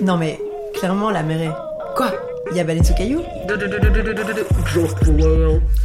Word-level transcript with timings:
Non 0.00 0.16
mais, 0.16 0.38
clairement, 0.74 1.10
la 1.10 1.24
mer. 1.24 1.60
Quoi? 1.96 2.12
Il 2.50 2.56
y 2.56 2.60
a 2.60 2.64
baleine 2.64 2.84
sous 2.84 2.94
caillou? 2.94 3.20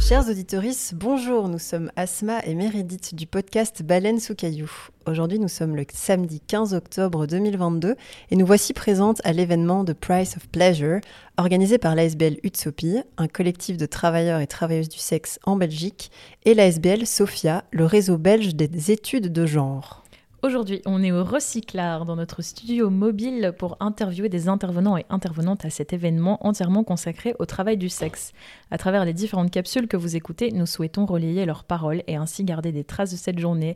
Chers 0.00 0.28
auditeurs, 0.28 0.62
bonjour, 0.94 1.48
nous 1.48 1.58
sommes 1.58 1.90
Asma 1.96 2.38
et 2.44 2.54
Meredith 2.54 3.16
du 3.16 3.26
podcast 3.26 3.82
Baleine 3.82 4.20
sous 4.20 4.36
caillou. 4.36 4.70
Aujourd'hui, 5.06 5.40
nous 5.40 5.48
sommes 5.48 5.74
le 5.74 5.84
samedi 5.92 6.40
15 6.46 6.74
octobre 6.74 7.26
2022 7.26 7.96
et 8.30 8.36
nous 8.36 8.46
voici 8.46 8.72
présentes 8.72 9.20
à 9.24 9.32
l'événement 9.32 9.84
The 9.84 9.94
Price 9.94 10.36
of 10.36 10.48
Pleasure, 10.48 11.00
organisé 11.36 11.78
par 11.78 11.96
l'ASBL 11.96 12.38
Utsopie, 12.44 13.02
un 13.18 13.26
collectif 13.26 13.76
de 13.76 13.86
travailleurs 13.86 14.40
et 14.40 14.46
travailleuses 14.46 14.88
du 14.88 14.98
sexe 14.98 15.40
en 15.44 15.56
Belgique, 15.56 16.12
et 16.44 16.54
l'ASBL 16.54 17.04
Sophia, 17.04 17.64
le 17.72 17.84
réseau 17.84 18.16
belge 18.16 18.54
des 18.54 18.92
études 18.92 19.32
de 19.32 19.44
genre. 19.44 20.03
Aujourd'hui, 20.44 20.82
on 20.84 21.02
est 21.02 21.10
au 21.10 21.24
Recyclard 21.24 22.04
dans 22.04 22.16
notre 22.16 22.42
studio 22.42 22.90
mobile 22.90 23.54
pour 23.58 23.78
interviewer 23.80 24.28
des 24.28 24.46
intervenants 24.46 24.98
et 24.98 25.06
intervenantes 25.08 25.64
à 25.64 25.70
cet 25.70 25.94
événement 25.94 26.46
entièrement 26.46 26.84
consacré 26.84 27.34
au 27.38 27.46
travail 27.46 27.78
du 27.78 27.88
sexe. 27.88 28.32
À 28.70 28.76
travers 28.76 29.06
les 29.06 29.14
différentes 29.14 29.50
capsules 29.50 29.88
que 29.88 29.96
vous 29.96 30.16
écoutez, 30.16 30.50
nous 30.52 30.66
souhaitons 30.66 31.06
relayer 31.06 31.46
leurs 31.46 31.64
paroles 31.64 32.02
et 32.08 32.16
ainsi 32.16 32.44
garder 32.44 32.72
des 32.72 32.84
traces 32.84 33.10
de 33.12 33.16
cette 33.16 33.38
journée. 33.38 33.74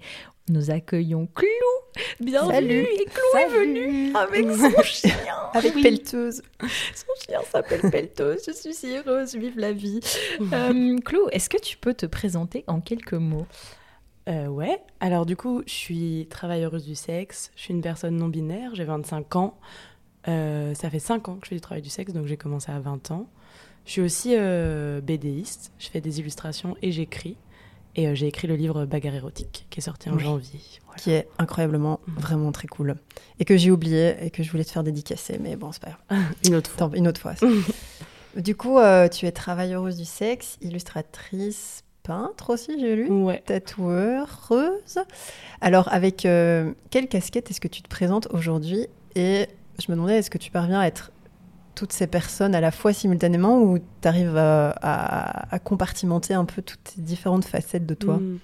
Nous 0.51 0.70
accueillons 0.70 1.27
Clou 1.34 1.46
Bienvenue 2.20 2.52
Salut. 2.52 2.87
Et 3.01 3.05
Clou 3.07 3.38
est 3.38 3.59
venue 3.65 4.15
avec 4.15 4.55
son 4.55 4.82
chien 4.82 5.15
Avec 5.55 5.74
Oui. 5.74 5.82
Pelleteuse. 5.82 6.43
Son 6.60 7.24
chien 7.27 7.41
s'appelle 7.51 7.91
Peltos, 7.91 8.43
je 8.46 8.52
suis 8.52 8.74
si 8.74 8.95
heureuse, 8.95 9.35
vive 9.37 9.59
la 9.59 9.73
vie 9.73 10.01
Euh, 10.52 10.98
Clou, 10.98 11.30
est-ce 11.32 11.48
que 11.48 11.59
tu 11.59 11.79
peux 11.79 11.95
te 11.95 12.05
présenter 12.05 12.65
en 12.66 12.82
quelques 12.82 13.15
mots? 13.15 13.46
Euh, 14.28 14.46
ouais. 14.48 14.80
Alors 15.00 15.24
du 15.27 15.37
coup, 15.37 15.62
je 15.66 15.73
suis 15.73 16.27
travailleuse 16.30 16.84
du 16.84 16.95
sexe. 16.95 17.50
Je 17.56 17.62
suis 17.62 17.74
une 17.74 17.80
personne 17.80 18.16
non 18.16 18.28
binaire. 18.28 18.74
J'ai 18.74 18.84
25 18.84 19.37
ans. 19.37 19.59
Euh, 20.26 20.74
ça 20.74 20.90
fait 20.90 20.98
5 20.98 21.29
ans 21.29 21.35
que 21.37 21.46
je 21.46 21.51
fais 21.51 21.54
du 21.54 21.60
travail 21.62 21.80
du 21.82 21.88
sexe, 21.88 22.12
donc 22.12 22.26
j'ai 22.26 22.37
commencé 22.37 22.70
à 22.70 22.79
20 22.80 23.10
ans. 23.10 23.26
Je 23.87 23.93
suis 23.93 24.01
aussi 24.02 24.35
euh, 24.37 25.01
BDiste. 25.01 25.73
Je 25.79 25.88
fais 25.88 26.01
des 26.02 26.20
illustrations 26.20 26.76
et 26.82 26.93
j'écris. 26.93 27.37
Et 27.96 28.07
euh, 28.07 28.15
j'ai 28.15 28.26
écrit 28.26 28.46
le 28.46 28.54
livre 28.54 28.85
Bagarre 28.85 29.15
érotique, 29.15 29.66
qui 29.70 29.80
est 29.80 29.82
sorti 29.82 30.10
en 30.10 30.15
Oui. 30.16 30.23
janvier. 30.23 30.60
Voilà. 30.85 30.98
qui 31.02 31.10
est 31.13 31.29
incroyablement, 31.38 32.01
Mhm. 32.07 32.15
vraiment 32.18 32.52
très 32.52 32.68
cool. 32.68 32.96
Et 33.40 33.45
que 33.46 33.57
j'ai 33.57 33.70
oublié 33.70 34.15
et 34.20 34.30
que 34.30 34.42
je 34.42 34.51
voulais 34.51 34.65
te 34.65 34.70
faire 34.70 34.85
dédicacer, 34.85 35.38
mais 35.42 35.57
bon, 35.57 35.73
c'est 35.73 35.82
pas 35.82 35.96
grave. 36.09 36.18
Une 36.46 36.54
autre 36.54 36.70
fois. 36.70 36.88
Tant- 36.88 36.95
une 36.95 37.09
autre 37.09 37.20
fois. 37.20 37.35
ça. 37.35 37.46
du 38.37 38.54
coup, 38.54 38.76
tu 39.10 39.26
es 39.26 39.32
travailleuse 39.32 39.96
du 39.96 40.04
sexe, 40.04 40.59
illustratrice, 40.60 41.82
peintre 42.09 42.51
aussi, 42.54 42.80
j'ai 42.80 42.96
lu, 42.96 43.09
Ouais. 43.10 43.42
tatoueuse. 43.46 44.98
Alors, 45.60 45.88
avec 45.92 46.24
euh, 46.24 46.73
quelle 46.90 47.06
casquette 47.09 47.51
est-ce 47.51 47.60
que 47.60 47.68
tu 47.68 47.82
te 47.82 47.88
présentes 47.88 48.28
aujourd'hui? 48.32 48.87
Et 49.14 49.46
je 49.78 49.87
me 49.90 49.96
demandais, 49.96 50.16
est-ce 50.18 50.30
que 50.30 50.38
tu 50.38 50.51
parviens 50.51 50.80
à 50.80 50.86
être 50.86 51.12
toutes 51.74 51.92
ces 51.92 52.06
personnes 52.09 52.54
à 52.54 52.60
la 52.60 52.70
fois 52.70 52.92
simultanément 52.92 53.60
ou 53.60 53.79
tu 53.79 54.09
arrives 54.09 54.36
à, 54.36 54.70
à- 54.82 55.54
à 55.54 55.59
compartimenter 55.59 56.34
un 56.34 56.45
peu 56.45 56.62
toutes 56.62 56.88
ces 56.95 57.01
différentes 57.02 57.45
facettes 57.45 57.86
de 57.86 57.95
toi? 57.95 58.16
Mm. 58.16 58.38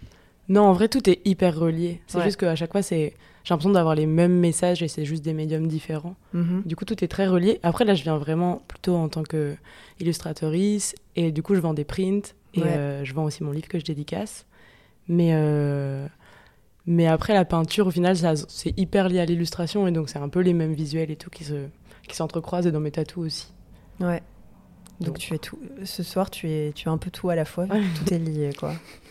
Non, 0.48 0.62
en 0.62 0.73
vrai, 0.73 0.89
tout 0.89 1.09
est 1.09 1.20
hyper 1.27 1.56
relié. 1.59 2.00
C'est 2.06 2.19
Ouais. 2.19 2.25
juste 2.25 2.37
qu'à 2.39 2.55
chaque 2.55 2.73
fois, 2.73 2.83
c'est... 2.83 3.14
j'ai 3.45 3.55
l'impression 3.55 3.70
d'avoir 3.73 3.95
les 3.95 4.06
mêmes 4.06 4.39
messages 4.39 4.83
et 4.83 4.89
c'est 4.89 5.05
juste 5.06 5.25
des 5.25 5.33
médiums 5.33 5.67
différents. 5.67 6.17
Mhm. 6.34 6.62
Du 6.67 6.77
coup, 6.77 6.84
tout 6.84 7.03
est 7.03 7.09
très 7.09 7.27
relié. 7.27 7.61
Après, 7.62 7.84
là, 7.84 7.95
je 7.95 8.03
viens 8.03 8.19
vraiment 8.19 8.62
plutôt 8.69 8.95
en 8.97 9.09
tant 9.09 9.22
que 9.22 9.56
illustratrice 10.00 10.95
et 11.17 11.33
du 11.33 11.42
coup, 11.42 11.55
je 11.55 11.61
vends 11.61 11.75
des 11.75 11.84
prints 11.84 12.34
et 12.55 12.61
Ouais. 12.61 12.67
euh, 12.69 13.05
je 13.05 13.15
vends 13.15 13.25
aussi 13.25 13.42
mon 13.42 13.53
livre 13.53 13.69
que 13.69 13.78
je 13.78 13.84
dédicace. 13.84 14.47
Mais, 15.09 15.31
euh, 15.33 16.06
mais 16.87 17.06
après, 17.06 17.33
la 17.34 17.45
peinture, 17.45 17.87
au 17.87 17.91
final, 17.91 18.17
ça- 18.17 18.34
c'est 18.48 18.78
hyper 18.78 19.09
lié 19.09 19.20
à 19.20 19.25
l'illustration 19.25 19.87
et 19.89 19.92
donc 19.92 20.09
c'est 20.11 20.19
un 20.19 20.28
peu 20.28 20.41
les 20.41 20.53
mêmes 20.55 20.75
visuels 20.75 21.11
et 21.11 21.17
tout 21.17 21.31
qui 21.31 21.45
se 21.45 21.67
qui 22.06 22.17
s'entrecroisent 22.17 22.67
et 22.67 22.72
dans 22.72 22.81
mes 22.81 22.91
tatous 22.91 23.25
aussi. 23.25 23.47
Ouais. 23.98 24.22
Donc, 25.00 25.09
Donc. 25.15 25.19
tu 25.19 25.34
es 25.34 25.38
tout. 25.38 25.59
Ce 25.84 26.03
soir, 26.03 26.31
tu 26.31 26.50
es, 26.50 26.72
tu 26.75 26.87
es 26.88 26.91
un 26.91 26.99
peu 26.99 27.10
tout 27.10 27.31
à 27.31 27.34
la 27.34 27.47
fois. 27.47 27.66
Tout 27.66 28.12
est 28.12 28.19
lié, 28.19 28.50
quoi. 28.59 28.75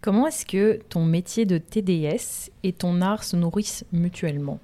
Comment 0.00 0.26
est-ce 0.26 0.46
que 0.46 0.80
ton 0.88 1.04
métier 1.04 1.46
de 1.46 1.58
TDS 1.58 2.50
et 2.62 2.72
ton 2.72 3.00
art 3.00 3.24
se 3.24 3.36
nourrissent 3.36 3.84
mutuellement? 3.92 4.60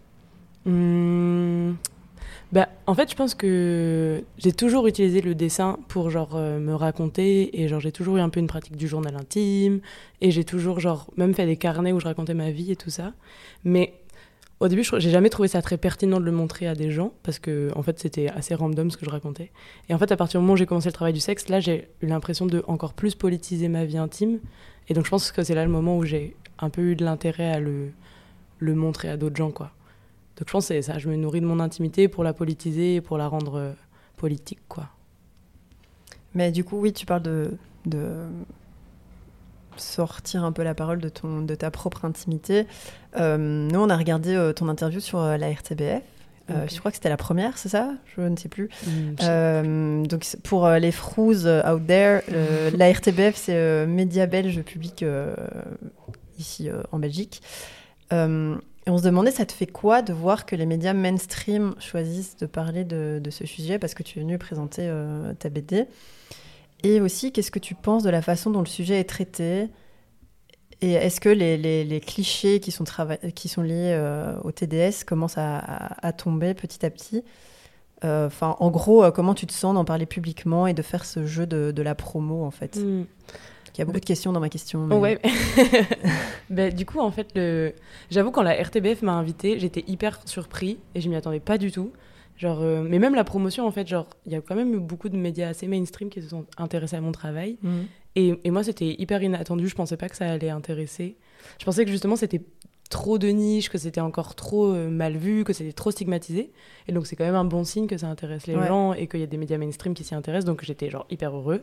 Bah, 2.53 2.69
en 2.87 2.95
fait, 2.95 3.11
je 3.11 3.17
pense 3.17 3.35
que 3.35 4.23
j'ai 4.39 4.53
toujours 4.53 4.87
utilisé 4.87 5.21
le 5.21 5.35
dessin 5.35 5.79
pour 5.89 6.11
genre 6.11 6.37
euh, 6.37 6.61
me 6.61 6.75
raconter 6.75 7.61
et 7.61 7.69
j'ai 7.69 7.93
toujours 7.93 8.17
eu 8.19 8.21
un 8.21 8.29
peu 8.29 8.39
une 8.39 8.47
pratique 8.47 8.77
du 8.77 8.87
journal 8.87 9.17
intime 9.17 9.81
et 10.21 10.31
j'ai 10.31 10.45
toujours 10.45 10.79
genre 10.79 11.11
même 11.17 11.35
fait 11.35 11.47
des 11.47 11.57
carnets 11.57 11.93
où 11.93 11.99
je 11.99 12.05
racontais 12.05 12.35
ma 12.35 12.51
vie 12.51 12.71
et 12.71 12.77
tout 12.77 12.91
ça. 12.91 13.13
Mais 13.65 13.95
au 14.61 14.69
début, 14.69 14.85
j'ai 14.85 15.11
jamais 15.11 15.31
trouvé 15.31 15.49
ça 15.49 15.61
très 15.63 15.77
pertinent 15.77 16.21
de 16.21 16.25
le 16.25 16.33
montrer 16.33 16.67
à 16.67 16.75
des 16.75 16.91
gens 16.91 17.13
parce 17.23 17.39
que 17.39 17.71
en 17.75 17.83
fait, 17.83 17.99
c'était 17.99 18.29
assez 18.29 18.55
random 18.55 18.91
ce 18.91 18.97
que 18.97 19.05
je 19.05 19.11
racontais. 19.11 19.51
Et 19.89 19.95
en 19.95 19.99
fait, 19.99 20.11
à 20.13 20.17
partir 20.17 20.41
du 20.41 20.45
moment 20.45 20.55
où 20.55 20.57
j'ai 20.57 20.67
commencé 20.67 20.89
le 20.89 20.93
travail 20.93 21.13
du 21.13 21.21
sexe, 21.21 21.49
là, 21.49 21.61
j'ai 21.61 21.89
eu 22.03 22.07
l'impression 22.07 22.47
de 22.47 22.63
encore 22.67 22.95
plus 22.95 23.15
politiser 23.15 23.69
ma 23.69 23.85
vie 23.85 23.99
intime. 23.99 24.39
Et 24.89 24.95
donc, 24.95 25.05
je 25.05 25.11
pense 25.11 25.33
que 25.33 25.43
c'est 25.43 25.55
là 25.55 25.65
le 25.65 25.71
moment 25.71 25.99
où 25.99 26.05
j'ai 26.05 26.37
un 26.59 26.71
peu 26.71 26.83
eu 26.83 26.97
de 26.97 27.05
l'intérêt 27.05 27.51
à 27.51 27.61
le 27.61 27.91
le 28.59 28.75
montrer 28.75 29.09
à 29.09 29.17
d'autres 29.17 29.37
gens, 29.37 29.51
quoi. 29.51 29.71
Donc 30.37 30.49
je 30.49 30.53
pense 30.53 30.69
que 30.69 30.75
c'est 30.75 30.83
ça, 30.83 30.99
je 30.99 31.09
me 31.09 31.17
nourris 31.17 31.41
de 31.41 31.47
mon 31.47 31.61
intimité 31.61 32.09
pour 32.09 32.25
la 32.25 32.33
politiser 32.33 32.97
et 32.97 33.01
pour 33.01 33.19
la 33.19 33.29
rendre 33.29 33.57
euh, 33.57 33.73
politique, 34.17 34.61
quoi. 34.69 34.89
Mais 36.35 36.51
du 36.51 36.65
coup, 36.65 36.79
oui, 36.79 36.93
tu 36.93 37.07
parles 37.07 37.23
de, 37.23 37.57
de 37.87 38.17
sortir 39.77 40.45
un 40.45 40.53
peu 40.53 40.63
la 40.63 40.75
parole 40.75 40.99
de, 40.99 41.09
ton, 41.09 41.43
de 41.43 41.55
ta 41.55 41.71
propre 41.71 42.05
intimité. 42.05 42.67
Euh, 43.17 43.37
nous, 43.39 43.81
on 43.81 43.91
a 43.91 43.97
regardé 43.97 44.35
euh, 44.35 44.53
ton 44.53 44.69
interview 44.69 45.01
sur 45.01 45.21
euh, 45.21 45.37
la 45.37 45.51
RTBF. 45.51 46.03
Euh. 46.51 46.67
Je 46.71 46.79
crois 46.79 46.91
que 46.91 46.97
c'était 46.97 47.09
la 47.09 47.17
première, 47.17 47.57
c'est 47.57 47.71
ça? 47.71 47.93
Je 48.17 48.21
ne 48.23 48.37
sais 48.37 48.49
plus. 48.49 48.69
Mm, 48.87 50.07
donc 50.07 50.27
pour 50.43 50.69
les 50.69 50.93
frouzes 50.93 51.47
out 51.47 51.87
there, 51.87 52.21
la 52.77 52.93
RTBF 52.93 53.35
c'est 53.35 53.87
média 53.87 54.27
belge 54.27 54.61
public 54.63 55.05
ici 56.39 56.69
en 56.93 56.99
Belgique. 56.99 57.41
Et 58.13 58.91
on 58.91 58.99
se 58.99 59.03
demandait, 59.03 59.31
ça 59.31 59.47
te 59.47 59.53
fait 59.53 59.67
quoi 59.67 60.03
de 60.03 60.13
voir 60.13 60.45
que 60.45 60.55
les 60.55 60.67
médias 60.67 60.93
mainstream 60.93 61.75
choisissent 61.81 62.37
de 62.37 62.45
parler 62.45 62.85
de, 62.85 63.19
de 63.25 63.31
ce 63.31 63.47
sujet? 63.47 63.79
Parce 63.79 63.95
que 63.95 64.03
tu 64.03 64.19
es 64.19 64.23
venu 64.23 64.37
présenter 64.37 64.93
ta 65.39 65.49
BD 65.49 65.87
Et 66.85 67.01
aussi, 67.01 67.33
qu'est-ce 67.33 67.51
que 67.51 67.59
tu 67.59 67.75
penses 67.75 68.03
de 68.03 68.11
la 68.11 68.23
façon 68.23 68.51
dont 68.51 68.61
le 68.61 68.67
sujet 68.67 69.01
est 69.01 69.09
traité? 69.09 69.69
Et 70.81 70.93
est-ce 70.93 71.21
que 71.21 71.29
les, 71.31 71.57
les- 71.57 71.85
les 71.85 72.01
clichés 72.01 72.61
qui 72.61 72.71
sont, 72.71 72.85
trava- 72.85 73.33
qui 73.33 73.49
sont 73.49 73.63
liés 73.63 73.93
euh, 73.97 74.37
au 74.45 74.53
TDS 74.53 75.05
commencent 75.07 75.39
à, 75.39 75.59
à- 75.59 76.07
à 76.07 76.13
tomber 76.13 76.53
petit 76.55 76.85
à 76.85 76.91
petit? 76.91 77.25
Euh, 78.05 78.27
Enfin, 78.27 78.57
en 78.61 78.71
gros, 78.71 79.03
euh, 79.03 79.11
comment 79.11 79.35
tu 79.35 79.47
te 79.47 79.53
sens 79.53 79.75
d'en 79.75 79.85
parler 79.87 80.05
publiquement 80.05 80.67
et 80.67 80.75
de 80.75 80.83
faire 80.83 81.05
ce 81.07 81.25
jeu 81.27 81.47
de, 81.47 81.71
de 81.71 81.83
la 81.83 81.95
promo, 81.95 82.45
en 82.45 82.51
fait? 82.51 82.77
Mm. 82.77 83.07
Il 83.77 83.79
y 83.79 83.83
a 83.83 83.85
beaucoup 83.87 83.99
de 84.01 84.05
questions 84.05 84.33
dans 84.33 84.41
ma 84.41 84.51
question. 84.51 84.87
mais- 84.87 84.97
ouais. 84.97 85.19
Ben, 86.51 86.73
du 86.73 86.85
coup, 86.85 87.01
en 87.01 87.11
fait, 87.11 87.29
le... 87.35 87.73
j'avoue, 88.11 88.31
quand 88.31 88.43
la 88.43 88.53
RTBF 88.63 89.03
m'a 89.03 89.13
invité, 89.15 89.59
j'étais 89.59 89.85
hyper 89.89 90.21
surpris 90.27 90.79
et 90.95 91.01
je 91.01 91.09
m'y 91.09 91.17
attendais 91.17 91.41
pas 91.41 91.57
du 91.57 91.73
tout. 91.73 91.91
Genre, 92.37 92.61
euh, 92.63 92.83
Mais 92.83 92.99
même 92.99 93.15
la 93.15 93.25
promotion, 93.25 93.67
en 93.67 93.71
fait, 93.71 93.87
genre, 93.87 94.09
il 94.27 94.33
y 94.33 94.35
a 94.35 94.41
quand 94.41 94.57
même 94.57 94.75
eu 94.75 94.81
beaucoup 94.81 95.09
de 95.09 95.17
médias 95.17 95.49
assez 95.49 95.69
mainstream 95.69 96.11
qui 96.11 96.21
se 96.21 96.29
sont 96.29 96.47
intéressés 96.59 96.97
à 96.97 97.01
mon 97.01 97.13
travail. 97.13 97.59
Mhm. 97.63 97.87
Et, 98.17 98.35
et 98.45 98.51
moi, 98.51 98.63
c'était 98.65 98.95
hyper 98.99 99.23
inattendu. 99.23 99.69
Je 99.69 99.75
pensais 99.75 99.97
pas 99.97 100.09
que 100.09 100.17
ça 100.17 100.31
allait 100.31 100.51
intéresser. 100.51 101.17
Je 101.59 101.65
pensais 101.65 101.85
que 101.85 101.91
justement, 101.91 102.17
c'était 102.17 102.43
trop 102.91 103.19
de 103.19 103.29
niche, 103.29 103.71
que 103.71 103.79
c'était 103.79 104.01
encore 104.01 104.35
trop 104.35 104.67
euh, 104.73 104.89
mal 104.89 105.17
vu, 105.17 105.43
que 105.45 105.53
c'était 105.53 105.73
trop 105.73 105.91
stigmatisé. 105.91 106.53
Et 106.87 106.93
donc, 106.93 107.07
c'est 107.07 107.17
quand 107.17 107.25
même 107.25 107.35
un 107.35 107.45
bon 107.45 107.65
signe 107.65 107.87
que 107.87 107.97
ça 107.97 108.09
intéresse 108.09 108.47
les 108.47 108.55
Ouais. 108.57 108.67
gens 108.69 108.93
et 108.95 109.07
qu'il 109.09 109.21
y 109.21 109.25
a 109.25 109.27
des 109.27 109.37
médias 109.37 109.59
mainstream 109.59 109.95
qui 109.95 110.05
s'y 110.05 110.15
intéressent. 110.15 110.45
Donc, 110.47 110.65
j'étais 110.65 110.91
genre 110.91 111.07
hyper 111.11 111.35
heureux. 111.37 111.63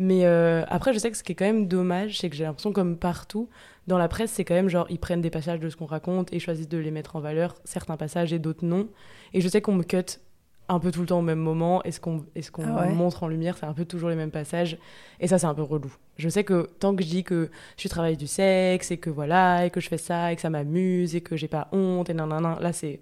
Mais 0.00 0.26
euh, 0.26 0.64
après, 0.68 0.92
je 0.92 0.98
sais 0.98 1.10
que 1.10 1.16
ce 1.16 1.24
qui 1.24 1.32
est 1.32 1.34
quand 1.34 1.44
même 1.44 1.66
dommage, 1.66 2.18
c'est 2.18 2.30
que 2.30 2.36
j'ai 2.36 2.44
l'impression, 2.44 2.72
comme 2.72 2.96
partout, 2.96 3.48
dans 3.88 3.98
la 3.98 4.06
presse, 4.08 4.30
c'est 4.30 4.44
quand 4.44 4.54
même 4.54 4.68
genre, 4.68 4.86
ils 4.90 4.98
prennent 5.00 5.20
des 5.22 5.30
passages 5.30 5.58
de 5.58 5.68
ce 5.68 5.76
qu'on 5.76 5.86
raconte 5.86 6.32
et 6.32 6.38
choisissent 6.38 6.68
de 6.68 6.78
les 6.78 6.90
mettre 6.92 7.16
en 7.16 7.20
valeur, 7.20 7.56
certains 7.64 7.96
passages 7.96 8.32
et 8.32 8.38
d'autres 8.38 8.64
non. 8.64 8.88
Et 9.32 9.40
je 9.40 9.48
sais 9.48 9.60
qu'on 9.60 9.74
me 9.74 9.82
cut 9.82 10.20
un 10.68 10.78
peu 10.78 10.90
tout 10.92 11.00
le 11.00 11.06
temps 11.06 11.18
au 11.20 11.22
même 11.22 11.38
moment. 11.38 11.82
Et 11.84 11.90
ce 11.92 11.98
qu'on 11.98 12.26
et 12.34 12.42
ce 12.42 12.50
qu'on 12.50 12.64
Ah 12.76 12.82
ouais. 12.86 12.92
montre 12.92 13.22
en 13.22 13.28
lumière, 13.28 13.56
c'est 13.58 13.66
un 13.66 13.72
peu 13.72 13.86
toujours 13.86 14.10
les 14.10 14.16
mêmes 14.16 14.30
passages. 14.30 14.76
Et 15.18 15.26
ça, 15.26 15.38
c'est 15.38 15.46
un 15.46 15.54
peu 15.54 15.62
relou. 15.62 15.92
Je 16.18 16.28
sais 16.28 16.44
que 16.44 16.68
tant 16.78 16.94
que 16.94 17.02
je 17.02 17.08
dis 17.08 17.24
que 17.24 17.50
je 17.76 17.80
suis 17.80 17.88
travailleuse 17.88 18.18
du 18.18 18.26
sexe 18.26 18.90
et 18.90 18.98
que 18.98 19.08
voilà, 19.10 19.64
et 19.66 19.70
que 19.70 19.80
je 19.80 19.88
fais 19.88 19.96
ça, 19.98 20.30
et 20.32 20.36
que 20.36 20.42
ça 20.42 20.50
m'amuse, 20.50 21.16
et 21.16 21.22
que 21.22 21.36
j'ai 21.36 21.48
pas 21.48 21.68
honte, 21.72 22.10
et 22.10 22.14
nan, 22.14 22.28
nan, 22.28 22.42
nan, 22.42 22.58
là, 22.60 22.72
c'est 22.74 23.00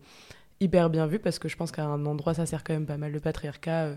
hyper 0.61 0.88
bien 0.91 1.06
vu 1.06 1.19
parce 1.19 1.38
que 1.41 1.49
je 1.49 1.56
pense 1.56 1.73
qu'à 1.73 1.85
un 1.85 2.06
endroit, 2.06 2.33
ça 2.35 2.47
sert 2.47 2.62
quand 2.65 2.73
même 2.73 2.87
pas 2.87 2.97
mal 2.97 3.11
le 3.12 3.21
patriarcat. 3.21 3.85
euh, 3.87 3.94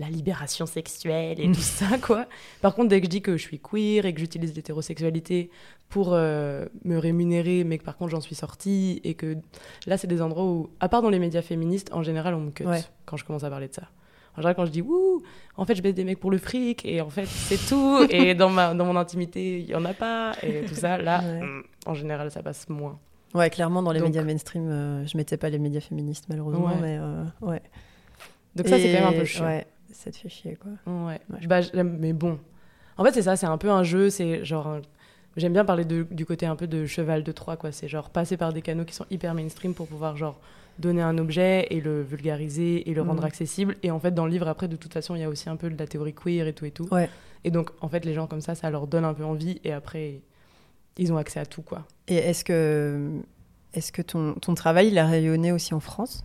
la 0.00 0.08
libération 0.08 0.66
sexuelle 0.66 1.40
et 1.40 1.46
tout 1.50 1.54
ça, 1.60 1.98
quoi. 1.98 2.26
Par 2.60 2.74
contre, 2.74 2.88
dès 2.88 3.00
que 3.00 3.06
je 3.06 3.10
dis 3.10 3.22
que 3.22 3.36
je 3.36 3.42
suis 3.42 3.58
queer 3.60 4.04
et 4.06 4.12
que 4.14 4.20
j'utilise 4.20 4.54
l'hétérosexualité 4.54 5.50
pour 5.88 6.10
euh, 6.12 6.66
me 6.84 6.98
rémunérer, 6.98 7.64
mais 7.64 7.78
que 7.78 7.84
par 7.84 7.96
contre 7.96 8.10
j'en 8.10 8.20
suis 8.20 8.34
sortie, 8.34 9.00
et 9.04 9.14
que 9.14 9.36
là, 9.86 9.96
c'est 9.96 10.06
des 10.06 10.20
endroits 10.22 10.44
où, 10.44 10.70
à 10.80 10.88
part 10.88 11.02
dans 11.02 11.10
les 11.10 11.18
médias 11.18 11.42
féministes, 11.42 11.90
en 11.92 12.02
général, 12.02 12.34
on 12.34 12.40
me 12.40 12.50
cut 12.50 12.64
Ouais. 12.66 12.82
quand 13.06 13.16
je 13.16 13.24
commence 13.24 13.44
à 13.44 13.50
parler 13.50 13.68
de 13.68 13.74
ça. 13.74 13.88
En 14.34 14.40
général, 14.42 14.54
quand 14.54 14.66
je 14.66 14.70
dis 14.70 14.82
ouh, 14.82 15.22
en 15.56 15.64
fait, 15.64 15.74
je 15.74 15.82
baisse 15.82 15.94
des 15.94 16.04
mecs 16.04 16.20
pour 16.20 16.30
le 16.30 16.38
fric, 16.38 16.84
et 16.84 17.00
en 17.00 17.08
fait, 17.10 17.26
c'est 17.26 17.56
tout, 17.68 18.06
et 18.10 18.34
dans, 18.34 18.50
ma, 18.50 18.74
dans 18.74 18.84
mon 18.84 18.96
intimité, 18.96 19.58
il 19.60 19.66
y 19.66 19.74
en 19.74 19.84
a 19.84 19.94
pas, 19.94 20.32
et 20.42 20.62
tout 20.66 20.74
ça, 20.74 20.98
là, 20.98 21.22
Ouais. 21.22 21.40
en 21.86 21.94
général, 21.94 22.30
ça 22.30 22.42
passe 22.42 22.68
moins. 22.68 22.98
Ouais, 23.34 23.50
clairement, 23.50 23.82
dans 23.82 23.92
les 23.92 23.98
Donc- 24.00 24.08
médias 24.08 24.22
mainstream, 24.24 24.68
euh, 24.68 25.06
je 25.06 25.16
mettais 25.16 25.36
pas 25.38 25.48
les 25.50 25.58
médias 25.58 25.80
féministes, 25.80 26.26
malheureusement, 26.28 26.66
Ouais. 26.66 26.80
mais 26.80 26.98
euh, 27.00 27.24
ouais. 27.42 27.62
Donc 28.56 28.68
ça, 28.68 28.76
c'est 28.78 28.92
quand 28.92 29.00
même 29.04 29.14
un 29.14 29.18
peu 29.18 29.24
chiant. 29.24 29.44
Ouais, 29.44 29.66
ça 29.92 30.10
te 30.10 30.16
fait 30.16 30.28
chier, 30.28 30.56
quoi. 30.56 30.70
Ouais. 31.06 31.20
Bah, 31.46 31.60
mais 31.84 32.12
bon. 32.12 32.38
En 32.96 33.04
fait, 33.04 33.12
c'est 33.12 33.22
ça, 33.22 33.36
c'est 33.36 33.46
un 33.46 33.58
peu 33.58 33.70
un 33.70 33.82
jeu, 33.82 34.10
c'est 34.10 34.44
genre. 34.44 34.66
un- 34.66 34.82
J'aime 35.36 35.52
bien 35.52 35.64
parler 35.64 35.84
de- 35.84 36.06
du 36.10 36.26
côté 36.26 36.46
un 36.46 36.56
peu 36.56 36.66
de 36.66 36.84
cheval 36.86 37.22
de 37.22 37.30
Troie, 37.32 37.56
quoi. 37.56 37.70
C'est 37.70 37.86
genre 37.86 38.10
passer 38.10 38.36
par 38.36 38.52
des 38.52 38.60
canaux 38.62 38.84
qui 38.84 38.94
sont 38.94 39.06
hyper 39.10 39.34
mainstream 39.34 39.72
pour 39.72 39.86
pouvoir, 39.86 40.16
genre, 40.16 40.40
donner 40.80 41.02
un 41.02 41.16
objet 41.18 41.66
et 41.70 41.80
le 41.80 42.02
vulgariser 42.02 42.88
et 42.90 42.94
le 42.94 43.02
rendre 43.02 43.20
Mhm. 43.22 43.26
accessible. 43.26 43.76
Et 43.84 43.90
en 43.92 44.00
fait, 44.00 44.12
dans 44.12 44.24
le 44.24 44.32
livre, 44.32 44.48
après, 44.48 44.66
de 44.68 44.76
toute 44.76 44.92
façon, 44.92 45.14
il 45.14 45.20
y 45.20 45.24
a 45.24 45.28
aussi 45.28 45.48
un 45.48 45.56
peu 45.56 45.70
de 45.70 45.78
la 45.78 45.86
théorie 45.86 46.14
queer 46.14 46.46
et 46.48 46.52
tout 46.52 46.64
et 46.64 46.70
tout. 46.72 46.88
Ouais. 46.92 47.08
Et 47.44 47.50
donc, 47.52 47.70
en 47.80 47.88
fait, 47.88 48.04
les 48.04 48.14
gens 48.14 48.26
comme 48.26 48.40
ça, 48.40 48.54
ça 48.56 48.68
leur 48.70 48.86
donne 48.88 49.04
un 49.04 49.14
peu 49.14 49.24
envie 49.24 49.60
et 49.64 49.72
après, 49.72 50.20
ils 50.96 51.12
ont 51.12 51.16
accès 51.18 51.38
à 51.38 51.46
tout, 51.46 51.62
quoi. 51.62 51.84
Et 52.08 52.16
est-ce 52.16 52.44
que, 52.44 53.10
est-ce 53.74 53.92
que 53.92 54.02
ton, 54.02 54.34
ton 54.34 54.54
travail, 54.54 54.88
il 54.88 54.98
a 54.98 55.06
rayonné 55.06 55.52
aussi 55.52 55.72
en 55.74 55.80
France? 55.80 56.24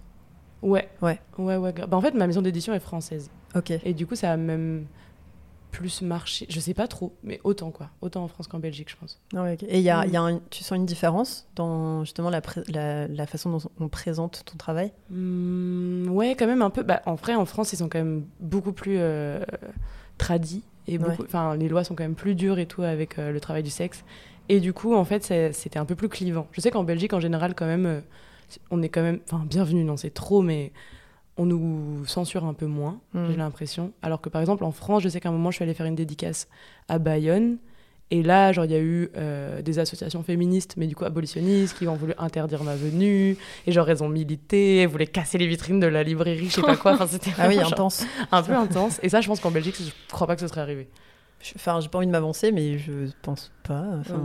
Ouais. 0.64 0.88
Ouais. 1.04 1.20
Ouais, 1.38 1.58
ouais. 1.58 1.72
Bah, 1.74 1.98
en 1.98 2.02
fait, 2.02 2.14
ma 2.16 2.26
maison 2.26 2.42
d'édition 2.42 2.74
est 2.74 2.80
française. 2.80 3.30
Et 3.86 3.94
du 3.94 4.06
coup, 4.08 4.16
ça 4.16 4.32
a 4.32 4.38
même 4.38 4.86
plus 5.72 6.04
marché. 6.04 6.46
Je 6.50 6.60
sais 6.60 6.74
pas 6.76 6.88
trop, 6.88 7.16
mais 7.24 7.40
autant, 7.44 7.72
quoi. 7.72 7.90
Autant 8.02 8.24
en 8.24 8.28
France 8.28 8.48
qu'en 8.48 8.60
Belgique, 8.60 8.92
je 8.92 8.96
pense. 8.96 9.20
Ah 9.36 9.42
ouais. 9.44 9.58
Et 9.68 9.80
il 9.80 9.84
y 9.84 9.90
a, 9.90 10.06
Mm. 10.06 10.12
y 10.12 10.18
a 10.18 10.22
un- 10.22 10.40
tu 10.52 10.64
sens 10.64 10.76
une 10.78 10.86
différence 10.86 11.48
dans 11.56 12.04
justement 12.04 12.30
la, 12.30 12.42
pré- 12.42 12.62
la, 12.68 13.08
la 13.08 13.26
façon 13.26 13.50
dont 13.52 13.62
on 13.80 13.88
présente 13.88 14.44
ton 14.46 14.56
travail? 14.58 14.92
Hmm, 15.10 16.10
ouais, 16.10 16.36
quand 16.38 16.46
même 16.46 16.62
un 16.62 16.70
peu. 16.70 16.84
Bah, 16.84 17.02
en 17.08 17.16
vrai, 17.16 17.34
en 17.34 17.46
France, 17.46 17.74
ils 17.74 17.78
sont 17.78 17.90
quand 17.90 17.98
même 17.98 18.24
beaucoup 18.40 18.72
plus 18.74 18.98
euh, 19.00 19.40
tradis. 20.18 20.64
Et 20.88 20.98
beaucoup, 20.98 21.24
enfin, 21.24 21.56
les 21.56 21.70
lois 21.70 21.84
sont 21.86 21.96
quand 21.96 22.04
même 22.04 22.14
plus 22.16 22.36
dures 22.36 22.60
et 22.60 22.66
tout 22.66 22.84
avec 22.84 23.18
euh, 23.18 23.32
le 23.32 23.40
travail 23.40 23.64
du 23.64 23.70
sexe. 23.70 24.04
Et 24.50 24.60
du 24.60 24.74
coup, 24.74 24.94
en 24.94 25.06
fait, 25.06 25.24
c'était 25.54 25.80
un 25.80 25.86
peu 25.86 25.96
plus 25.96 26.10
clivant. 26.10 26.48
Je 26.52 26.60
sais 26.62 26.70
qu'en 26.72 26.84
Belgique, 26.84 27.14
en 27.14 27.20
général, 27.22 27.56
quand 27.56 27.66
même, 27.66 27.86
euh, 27.86 28.02
on 28.70 28.82
est 28.84 28.90
quand 28.90 29.02
même. 29.02 29.20
Enfin, 29.32 29.44
bienvenue, 29.48 29.86
non, 29.86 29.96
c'est 29.98 30.14
trop, 30.14 30.42
mais 30.42 30.72
on 31.38 31.46
nous 31.46 32.06
censure 32.06 32.46
un 32.46 32.54
peu 32.54 32.66
moins, 32.68 33.00
Mm. 33.14 33.28
j'ai 33.32 33.38
l'impression. 33.38 33.92
Alors 34.02 34.22
que 34.22 34.30
par 34.30 34.42
exemple, 34.42 34.64
en 34.64 34.72
France, 34.72 35.04
je 35.04 35.10
sais 35.10 35.20
qu'à 35.20 35.30
un 35.30 35.32
moment, 35.32 35.50
je 35.52 35.56
suis 35.56 35.64
allée 35.64 35.74
faire 35.74 35.86
une 35.88 35.96
dédicace 35.96 36.48
à 36.88 37.00
Bayonne. 37.00 37.58
Et 38.12 38.22
là, 38.22 38.52
genre, 38.52 38.66
il 38.66 38.72
y 38.72 38.76
a 38.76 38.80
eu 38.80 39.10
euh, 39.18 39.64
des 39.64 39.80
associations 39.80 40.22
féministes, 40.22 40.76
mais 40.78 40.86
du 40.86 40.96
coup 40.96 41.04
abolitionnistes, 41.06 41.76
qui 41.80 41.88
ont 41.88 41.96
voulu 41.96 42.14
interdire 42.20 42.64
ma 42.64 42.76
venue. 42.76 43.36
Et 43.66 43.72
genre, 43.72 43.90
elles 43.90 44.04
ont 44.04 44.10
milité, 44.10 44.78
elles 44.82 44.88
voulaient 44.90 45.08
casser 45.08 45.40
les 45.40 45.48
vitrines 45.48 45.80
de 45.80 45.88
la 45.88 46.04
librairie, 46.04 46.46
je 46.50 46.52
sais 46.56 46.62
pas 46.62 46.76
quoi. 46.78 46.94
Enfin, 46.94 47.08
c'était 47.08 47.32
Ah 47.40 47.48
oui, 47.48 47.56
vraiment, 47.56 47.62
genre, 47.64 47.74
intense. 47.74 48.06
un 48.32 48.44
peu 48.44 48.54
intense. 48.54 49.00
Et 49.02 49.10
ça, 49.10 49.22
je 49.22 49.28
pense 49.28 49.40
qu'en 49.40 49.50
Belgique, 49.50 49.76
je 49.80 49.90
crois 50.14 50.28
pas 50.28 50.36
que 50.36 50.42
ce 50.42 50.48
serait 50.48 50.62
arrivé. 50.62 50.90
Enfin, 51.56 51.80
j'ai 51.82 51.90
pas 51.90 51.98
envie 51.98 52.08
de 52.08 52.12
m'avancer, 52.12 52.52
mais 52.52 52.78
je 52.78 53.10
pense 53.24 53.52
pas. 53.64 53.84
Enfin, 54.00 54.22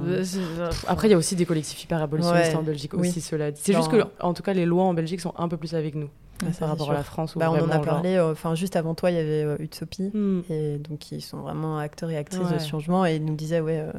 Après, 0.87 1.08
il 1.08 1.12
y 1.12 1.14
a 1.14 1.16
aussi 1.16 1.34
des 1.34 1.46
collectifs 1.46 1.82
hyper 1.82 2.02
abolitionnistes 2.02 2.50
Ouais, 2.50 2.56
en 2.56 2.62
Belgique 2.62 2.93
oui. 2.94 3.08
aussi, 3.08 3.20
cela 3.22 3.50
dit. 3.50 3.61
C'est 3.64 3.72
juste 3.72 3.90
que, 3.90 4.04
en 4.20 4.34
tout 4.34 4.43
cas, 4.43 4.52
les 4.52 4.66
lois 4.66 4.84
en 4.84 4.93
Belgique 4.94 5.20
sont 5.20 5.32
un 5.38 5.49
peu 5.49 5.56
plus 5.56 5.75
avec 5.75 5.94
nous 5.94 6.11
ouais, 6.43 6.50
par 6.58 6.69
rapport 6.69 6.87
sûr. 6.87 6.94
à 6.94 6.96
la 6.99 7.02
France. 7.05 7.35
Bah, 7.37 7.50
on 7.50 7.61
en 7.62 7.70
a 7.70 7.79
parlé. 7.79 8.17
euh, 8.17 8.32
Enfin, 8.32 8.55
juste 8.55 8.76
avant 8.76 8.94
toi, 8.94 9.11
il 9.11 9.17
y 9.17 9.20
avait 9.20 9.44
euh, 9.44 9.56
Utopie. 9.61 10.11
Hmm. 10.14 10.43
Et 10.50 10.79
donc, 10.79 11.11
ils 11.12 11.20
sont 11.23 11.38
vraiment 11.38 11.79
acteurs 11.79 12.11
et 12.11 12.17
actrices 12.17 12.46
de 12.49 12.52
Ouais. 12.55 12.58
ce 12.58 12.69
changement. 12.69 13.05
Et 13.06 13.17
ils 13.17 13.25
nous 13.25 13.35
disaient, 13.37 13.61
ouais. 13.61 13.79
euh, 13.81 13.93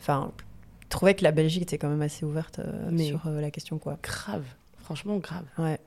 Enfin, 0.00 0.30
ils 0.82 0.88
trouvaient 0.88 1.14
que 1.14 1.24
la 1.24 1.32
Belgique 1.32 1.62
était 1.62 1.78
quand 1.78 1.88
même 1.88 2.02
assez 2.02 2.24
ouverte 2.26 2.58
euh, 2.58 2.88
Mais- 2.90 3.04
sur 3.04 3.20
euh, 3.26 3.40
la 3.40 3.50
question, 3.50 3.78
quoi. 3.78 3.96
Grave. 4.02 4.44
Franchement, 4.78 5.16
grave. 5.16 5.44
Ouais. 5.58 5.78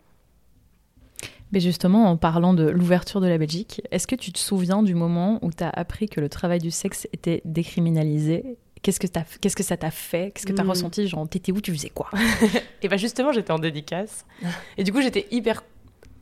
Mais 1.52 1.60
justement, 1.62 2.10
en 2.10 2.18
parlant 2.18 2.54
de 2.54 2.64
l'ouverture 2.68 3.22
de 3.22 3.28
la 3.28 3.38
Belgique, 3.38 3.82
est-ce 3.92 4.06
que 4.08 4.16
tu 4.16 4.34
te 4.34 4.40
souviens 4.40 4.84
du 4.84 4.96
moment 4.96 5.40
où 5.42 5.52
tu 5.52 5.64
as 5.64 5.70
appris 5.70 6.10
que 6.10 6.20
le 6.20 6.28
travail 6.30 6.60
du 6.60 6.72
sexe 6.72 7.08
était 7.14 7.42
décriminalisé 7.46 8.58
Qu'est-ce 8.82 9.00
que, 9.00 9.08
t'as- 9.08 9.26
qu'est-ce 9.42 9.56
que 9.56 9.64
ça 9.64 9.76
t'a 9.78 9.92
fait? 9.92 10.32
Qu'est-ce 10.32 10.46
que 10.46 10.54
tu 10.54 10.62
as 10.62 10.64
Hmm. 10.64 10.70
ressenti? 10.70 11.08
Genre, 11.08 11.28
t'étais 11.28 11.52
où? 11.52 11.60
Tu 11.62 11.72
faisais 11.74 11.90
quoi? 11.90 12.10
Et 12.82 12.88
bah 12.88 12.98
justement, 12.98 13.32
j'étais 13.32 13.52
en 13.52 13.60
dédicace. 13.60 14.26
Et 14.78 14.84
du 14.84 14.92
coup, 14.94 15.02
j'étais 15.02 15.28
hyper 15.32 15.64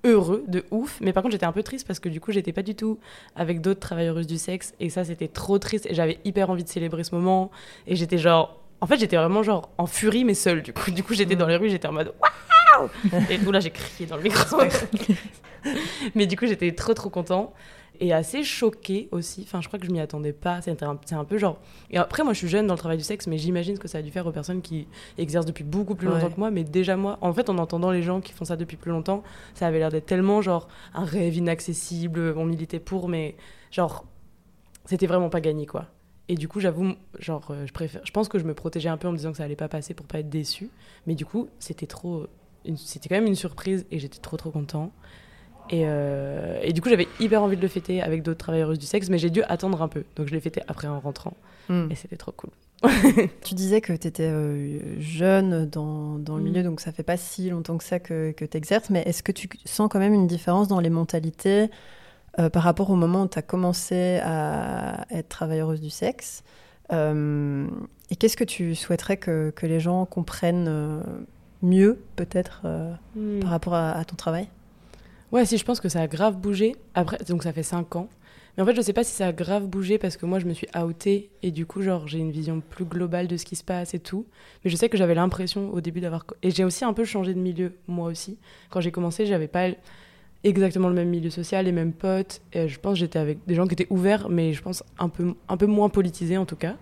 heureux 0.03 0.43
de 0.47 0.63
ouf. 0.71 0.99
Mais 1.01 1.13
par 1.13 1.23
contre, 1.23 1.33
j'étais 1.33 1.45
un 1.45 1.51
peu 1.51 1.63
triste 1.63 1.85
parce 1.87 1.99
que 1.99 2.09
du 2.09 2.21
coup, 2.21 2.31
j'étais 2.31 2.53
pas 2.53 2.61
du 2.61 2.75
tout 2.75 2.99
avec 3.35 3.61
d'autres 3.61 3.79
travailleuses 3.79 4.27
du 4.27 4.37
sexe. 4.37 4.73
Et 4.79 4.89
ça, 4.89 5.03
c'était 5.03 5.27
trop 5.27 5.59
triste. 5.59 5.85
Et 5.87 5.93
j'avais 5.95 6.19
hyper 6.25 6.49
envie 6.49 6.63
de 6.63 6.69
célébrer 6.69 7.03
ce 7.03 7.13
moment. 7.15 7.51
Et 7.87 7.95
j'étais 7.95 8.17
genre. 8.17 8.61
En 8.81 8.87
fait, 8.87 8.97
j'étais 8.99 9.15
vraiment 9.15 9.41
genre 9.41 9.69
en 9.77 9.87
furie, 9.87 10.25
mais 10.25 10.33
seule. 10.33 10.61
Du 10.61 10.73
coup, 10.73 10.91
du 10.91 11.01
coup 11.03 11.13
j'étais 11.13 11.35
dans 11.35 11.47
les 11.47 11.55
rues, 11.55 11.69
j'étais 11.69 11.87
en 11.87 11.93
mode 11.93 12.13
waouh 12.21 12.89
Et 13.29 13.39
tout 13.39 13.51
là, 13.51 13.59
j'ai 13.61 13.71
crié 13.71 14.05
dans 14.07 14.17
le 14.17 14.23
micro. 14.23 14.57
mais 16.15 16.25
du 16.27 16.37
coup, 16.37 16.45
j'étais 16.45 16.71
trop 16.73 16.93
trop 16.93 17.09
content. 17.09 17.53
Et 17.99 18.13
assez 18.13 18.43
choquée 18.43 19.09
aussi. 19.11 19.41
Enfin, 19.43 19.61
je 19.61 19.67
crois 19.67 19.79
que 19.79 19.85
je 19.85 19.91
m'y 19.91 19.99
attendais 19.99 20.33
pas. 20.33 20.57
Un- 20.57 20.61
C'est 20.61 21.13
un, 21.13 21.23
peu 21.25 21.37
genre. 21.37 21.59
Et 21.89 21.97
après, 21.97 22.23
moi, 22.23 22.33
je 22.33 22.39
suis 22.39 22.47
jeune 22.47 22.67
dans 22.67 22.73
le 22.73 22.79
travail 22.79 22.97
du 22.97 23.03
sexe, 23.03 23.27
mais 23.27 23.37
j'imagine 23.37 23.75
ce 23.75 23.79
que 23.79 23.87
ça 23.87 23.99
a 23.99 24.01
dû 24.01 24.11
faire 24.11 24.25
aux 24.27 24.31
personnes 24.31 24.61
qui 24.61 24.87
exercent 25.17 25.45
depuis 25.45 25.63
beaucoup 25.63 25.95
plus 25.95 26.07
longtemps 26.07 26.25
Ouais. 26.27 26.33
que 26.33 26.39
moi. 26.39 26.51
Mais 26.51 26.63
déjà, 26.63 26.95
moi, 26.97 27.17
en 27.21 27.33
fait, 27.33 27.49
en 27.49 27.57
entendant 27.57 27.91
les 27.91 28.01
gens 28.03 28.21
qui 28.21 28.31
font 28.33 28.45
ça 28.45 28.55
depuis 28.55 28.77
plus 28.77 28.91
longtemps, 28.91 29.23
ça 29.53 29.67
avait 29.67 29.79
l'air 29.79 29.89
d'être 29.89 30.05
tellement 30.05 30.41
genre 30.41 30.67
un 30.93 31.05
rêve 31.05 31.35
inaccessible. 31.35 32.33
On 32.37 32.45
militait 32.45 32.79
pour, 32.79 33.07
mais 33.09 33.35
genre, 33.71 34.05
c'était 34.85 35.07
vraiment 35.07 35.29
pas 35.29 35.41
gagné, 35.41 35.65
quoi. 35.65 35.87
Et 36.27 36.35
du 36.35 36.47
coup, 36.47 36.59
j'avoue, 36.59 36.93
genre, 37.19 37.45
euh, 37.51 37.65
je 37.67 37.71
préfère. 37.73 38.01
Je 38.03 38.11
pense 38.11 38.29
que 38.29 38.39
je 38.39 38.45
me 38.45 38.53
protégeais 38.55 38.89
un 38.89 38.97
peu 38.97 39.07
en 39.07 39.11
me 39.11 39.17
disant 39.17 39.31
que 39.31 39.37
ça 39.37 39.43
allait 39.43 39.55
pas 39.55 39.67
passer 39.67 39.93
pour 39.93 40.07
pas 40.07 40.19
être 40.19 40.29
déçue. 40.29 40.69
Mais 41.05 41.13
du 41.15 41.25
coup, 41.25 41.49
c'était 41.59 41.85
trop. 41.85 42.25
C'était 42.77 43.09
quand 43.09 43.15
même 43.15 43.27
une 43.27 43.35
surprise 43.35 43.85
et 43.91 43.99
j'étais 43.99 44.17
trop 44.19 44.37
trop 44.37 44.49
content. 44.49 44.91
Et, 45.69 45.83
euh, 45.85 46.59
et 46.61 46.73
du 46.73 46.81
coup, 46.81 46.89
j'avais 46.89 47.07
hyper 47.19 47.41
envie 47.41 47.57
de 47.57 47.61
le 47.61 47.67
fêter 47.67 48.01
avec 48.01 48.21
d'autres 48.23 48.37
travailleuses 48.39 48.77
du 48.79 48.85
sexe, 48.85 49.09
mais 49.09 49.17
j'ai 49.17 49.29
dû 49.31 49.41
attendre 49.43 49.81
un 49.81 49.87
peu. 49.87 50.03
Donc, 50.15 50.27
je 50.27 50.33
l'ai 50.33 50.39
fêté 50.39 50.61
après 50.67 50.87
en 50.87 50.99
rentrant. 50.99 51.33
Hmm. 51.69 51.87
Et 51.89 51.95
c'était 51.95 52.17
trop 52.17 52.31
cool. 52.31 52.51
Tu 53.43 53.55
disais 53.55 53.81
que 53.81 53.93
tu 53.93 54.07
étais 54.07 54.31
jeune 54.99 55.65
dans, 55.69 56.19
dans 56.19 56.35
le 56.37 56.41
Mm. 56.41 56.45
milieu, 56.45 56.63
donc 56.63 56.79
ça 56.81 56.91
fait 56.91 57.03
pas 57.03 57.17
si 57.17 57.49
longtemps 57.49 57.77
que 57.77 57.83
ça 57.83 57.99
que, 57.99 58.31
que 58.31 58.45
tu 58.45 58.57
exerces, 58.57 58.89
mais 58.91 59.01
est-ce 59.05 59.23
que 59.23 59.31
tu 59.31 59.49
sens 59.65 59.87
quand 59.89 59.99
même 59.99 60.13
une 60.13 60.27
différence 60.27 60.67
dans 60.67 60.79
les 60.79 60.89
mentalités 60.91 61.69
euh, 62.37 62.49
par 62.49 62.63
rapport 62.63 62.89
au 62.91 62.95
moment 62.95 63.23
où 63.23 63.27
tu 63.27 63.39
as 63.39 63.41
commencé 63.41 64.19
à 64.23 65.05
être 65.09 65.29
travailleuse 65.29 65.81
du 65.81 65.89
sexe 65.89 66.43
Euh, 66.91 67.65
Et 68.11 68.15
qu'est-ce 68.15 68.37
que 68.37 68.43
tu 68.43 68.75
souhaiterais 68.75 69.17
que, 69.17 69.51
que 69.55 69.65
les 69.65 69.79
gens 69.79 70.05
comprennent 70.05 70.67
euh, 70.67 71.01
mieux, 71.63 71.97
peut-être, 72.15 72.61
euh, 72.65 72.93
Hmm. 73.15 73.39
par 73.39 73.49
rapport 73.49 73.73
à, 73.73 73.91
à 73.93 74.03
ton 74.05 74.15
travail? 74.15 74.47
Ouais, 75.35 75.45
si 75.45 75.57
je 75.57 75.65
pense 75.65 75.81
que 75.81 75.89
ça 75.89 75.99
a 75.99 76.07
grave 76.07 76.37
bougé. 76.37 76.77
Après, 76.93 77.17
donc 77.27 77.43
ça 77.43 77.51
fait 77.51 77.61
5 77.61 77.97
ans. 77.97 78.07
Mais 78.55 78.63
en 78.63 78.65
fait, 78.65 78.73
je 78.73 78.79
sais 78.79 78.93
pas 78.93 79.03
si 79.03 79.11
ça 79.11 79.27
a 79.27 79.33
grave 79.33 79.67
bougé 79.67 79.97
parce 79.97 80.15
que 80.15 80.25
moi, 80.25 80.39
je 80.39 80.45
me 80.45 80.53
suis 80.53 80.67
outée 80.81 81.29
et 81.43 81.51
du 81.51 81.65
coup, 81.65 81.81
genre, 81.81 82.07
j'ai 82.07 82.19
une 82.19 82.31
vision 82.31 82.61
plus 82.61 82.85
globale 82.85 83.27
de 83.27 83.35
ce 83.35 83.43
qui 83.43 83.57
se 83.57 83.63
passe 83.65 83.93
et 83.93 83.99
tout. 83.99 84.25
Mais 84.63 84.71
je 84.71 84.77
sais 84.77 84.87
que 84.87 84.97
j'avais 84.97 85.13
l'impression 85.13 85.73
au 85.73 85.81
début 85.81 85.99
d'avoir. 85.99 86.25
Et 86.41 86.51
j'ai 86.51 86.63
aussi 86.63 86.85
un 86.85 86.93
peu 86.93 87.03
changé 87.03 87.33
de 87.33 87.39
milieu, 87.39 87.73
moi 87.85 88.07
aussi. 88.07 88.37
Quand 88.69 88.79
j'ai 88.79 88.91
commencé, 88.91 89.25
j'avais 89.25 89.49
pas 89.49 89.67
exactement 90.45 90.87
le 90.87 90.93
même 90.93 91.09
milieu 91.09 91.29
social, 91.29 91.65
les 91.65 91.73
mêmes 91.73 91.91
potes. 91.91 92.39
Et 92.53 92.69
je 92.69 92.79
pense 92.79 92.93
que 92.93 92.99
j'étais 92.99 93.19
avec 93.19 93.39
des 93.45 93.55
gens 93.55 93.67
qui 93.67 93.73
étaient 93.73 93.87
ouverts, 93.89 94.29
mais 94.29 94.53
je 94.53 94.61
pense 94.61 94.83
un 94.99 95.09
peu, 95.09 95.33
un 95.49 95.57
peu 95.57 95.65
moins 95.65 95.89
politisés 95.89 96.37
en 96.37 96.45
tout 96.45 96.55
cas. 96.55 96.77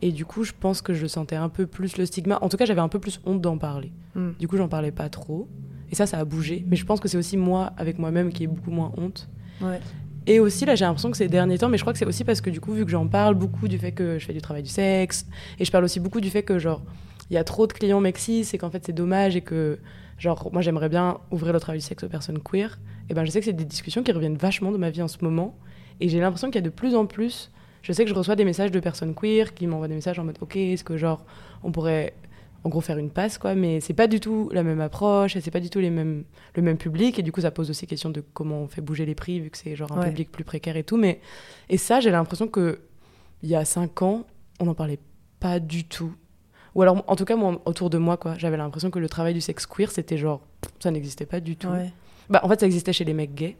Et 0.00 0.12
du 0.12 0.24
coup, 0.24 0.44
je 0.44 0.52
pense 0.52 0.80
que 0.80 0.94
je 0.94 1.08
sentais 1.08 1.34
un 1.34 1.48
peu 1.48 1.66
plus 1.66 1.96
le 1.96 2.06
stigma. 2.06 2.38
En 2.40 2.48
tout 2.48 2.56
cas, 2.56 2.66
j'avais 2.66 2.80
un 2.80 2.88
peu 2.88 3.00
plus 3.00 3.20
honte 3.26 3.40
d'en 3.40 3.58
parler. 3.58 3.90
Hmm. 4.14 4.30
Du 4.38 4.46
coup, 4.46 4.56
j'en 4.58 4.68
parlais 4.68 4.92
pas 4.92 5.08
trop. 5.08 5.48
Et 5.94 5.96
ça, 5.96 6.06
ça 6.06 6.18
a 6.18 6.24
bougé. 6.24 6.64
Mais 6.66 6.74
je 6.74 6.84
pense 6.84 6.98
que 6.98 7.06
c'est 7.06 7.16
aussi 7.16 7.36
moi, 7.36 7.72
avec 7.76 8.00
moi-même, 8.00 8.32
qui 8.32 8.42
ai 8.42 8.46
beaucoup 8.48 8.72
moins 8.72 8.90
honte. 8.96 9.28
Ouais. 9.60 9.78
Et 10.26 10.40
aussi, 10.40 10.64
là, 10.64 10.74
j'ai 10.74 10.84
l'impression 10.84 11.08
que 11.12 11.16
ces 11.16 11.28
derniers 11.28 11.56
temps, 11.56 11.68
mais 11.68 11.78
je 11.78 11.84
crois 11.84 11.92
que 11.92 12.00
c'est 12.00 12.04
aussi 12.04 12.24
parce 12.24 12.40
que 12.40 12.50
du 12.50 12.60
coup, 12.60 12.72
vu 12.72 12.84
que 12.84 12.90
j'en 12.90 13.06
parle 13.06 13.36
beaucoup 13.36 13.68
du 13.68 13.78
fait 13.78 13.92
que 13.92 14.18
je 14.18 14.26
fais 14.26 14.32
du 14.32 14.40
travail 14.40 14.64
du 14.64 14.70
sexe, 14.70 15.24
et 15.60 15.64
je 15.64 15.70
parle 15.70 15.84
aussi 15.84 16.00
beaucoup 16.00 16.20
du 16.20 16.30
fait 16.30 16.42
que, 16.42 16.58
genre, 16.58 16.82
il 17.30 17.34
y 17.34 17.36
a 17.36 17.44
trop 17.44 17.68
de 17.68 17.72
clients 17.72 18.00
mexis, 18.00 18.50
et 18.52 18.58
qu'en 18.58 18.70
fait, 18.70 18.84
c'est 18.84 18.92
dommage, 18.92 19.36
et 19.36 19.40
que, 19.40 19.78
genre, 20.18 20.50
moi, 20.52 20.62
j'aimerais 20.62 20.88
bien 20.88 21.18
ouvrir 21.30 21.52
le 21.52 21.60
travail 21.60 21.78
du 21.78 21.86
sexe 21.86 22.02
aux 22.02 22.08
personnes 22.08 22.40
queer. 22.40 22.80
Et 23.08 23.14
ben, 23.14 23.24
je 23.24 23.30
sais 23.30 23.38
que 23.38 23.44
c'est 23.44 23.52
des 23.52 23.64
discussions 23.64 24.02
qui 24.02 24.10
reviennent 24.10 24.36
vachement 24.36 24.72
dans 24.72 24.78
ma 24.78 24.90
vie 24.90 25.02
en 25.02 25.06
ce 25.06 25.18
moment. 25.22 25.56
Et 26.00 26.08
j'ai 26.08 26.18
l'impression 26.18 26.48
qu'il 26.48 26.56
y 26.56 26.58
a 26.58 26.68
de 26.68 26.70
plus 26.70 26.96
en 26.96 27.06
plus. 27.06 27.52
Je 27.82 27.92
sais 27.92 28.02
que 28.02 28.10
je 28.10 28.16
reçois 28.16 28.34
des 28.34 28.44
messages 28.44 28.72
de 28.72 28.80
personnes 28.80 29.14
queer 29.14 29.54
qui 29.54 29.68
m'envoient 29.68 29.86
des 29.86 29.94
messages 29.94 30.18
en 30.18 30.24
mode, 30.24 30.38
ok, 30.40 30.56
est-ce 30.56 30.82
que, 30.82 30.96
genre, 30.96 31.24
on 31.62 31.70
pourrait 31.70 32.14
en 32.64 32.68
gros 32.70 32.80
faire 32.80 32.96
une 32.98 33.10
passe 33.10 33.36
quoi 33.38 33.54
mais 33.54 33.80
c'est 33.80 33.92
pas 33.94 34.06
du 34.06 34.20
tout 34.20 34.48
la 34.52 34.62
même 34.62 34.80
approche 34.80 35.36
et 35.36 35.40
c'est 35.42 35.50
pas 35.50 35.60
du 35.60 35.68
tout 35.70 35.80
les 35.80 35.90
mêmes 35.90 36.24
le 36.56 36.62
même 36.62 36.78
public 36.78 37.18
et 37.18 37.22
du 37.22 37.30
coup 37.30 37.40
ça 37.42 37.50
pose 37.50 37.68
aussi 37.70 37.86
question 37.86 38.08
de 38.10 38.22
comment 38.32 38.60
on 38.62 38.68
fait 38.68 38.80
bouger 38.80 39.04
les 39.06 39.14
prix 39.14 39.38
vu 39.40 39.50
que 39.50 39.58
c'est 39.58 39.76
genre 39.76 39.92
un 39.92 40.00
Ouais. 40.00 40.08
public 40.08 40.32
plus 40.32 40.44
précaire 40.44 40.76
et 40.76 40.82
tout 40.84 40.96
mais 40.96 41.20
et 41.68 41.76
ça 41.76 42.00
j'ai 42.00 42.10
l'impression 42.10 42.48
que 42.48 42.80
il 43.42 43.48
y 43.50 43.54
a 43.54 43.64
cinq 43.66 44.00
ans 44.02 44.24
on 44.60 44.64
n'en 44.64 44.74
parlait 44.74 44.98
pas 45.40 45.60
du 45.60 45.84
tout 45.84 46.14
ou 46.74 46.80
alors 46.82 47.04
en 47.06 47.16
tout 47.16 47.24
cas 47.26 47.36
moi 47.36 47.60
autour 47.66 47.90
de 47.90 47.98
moi 47.98 48.16
quoi 48.16 48.34
j'avais 48.38 48.56
l'impression 48.56 48.90
que 48.90 48.98
le 48.98 49.08
travail 49.08 49.34
du 49.34 49.40
sexe 49.42 49.66
queer 49.66 49.90
c'était 49.90 50.16
genre 50.16 50.40
ça 50.80 50.90
n'existait 50.90 51.26
pas 51.26 51.40
du 51.40 51.56
tout 51.56 51.68
Ouais. 51.68 51.92
bah 52.30 52.40
en 52.42 52.48
fait 52.48 52.60
ça 52.60 52.66
existait 52.66 52.92
chez 52.94 53.04
les 53.04 53.12
mecs 53.14 53.34
gays 53.34 53.56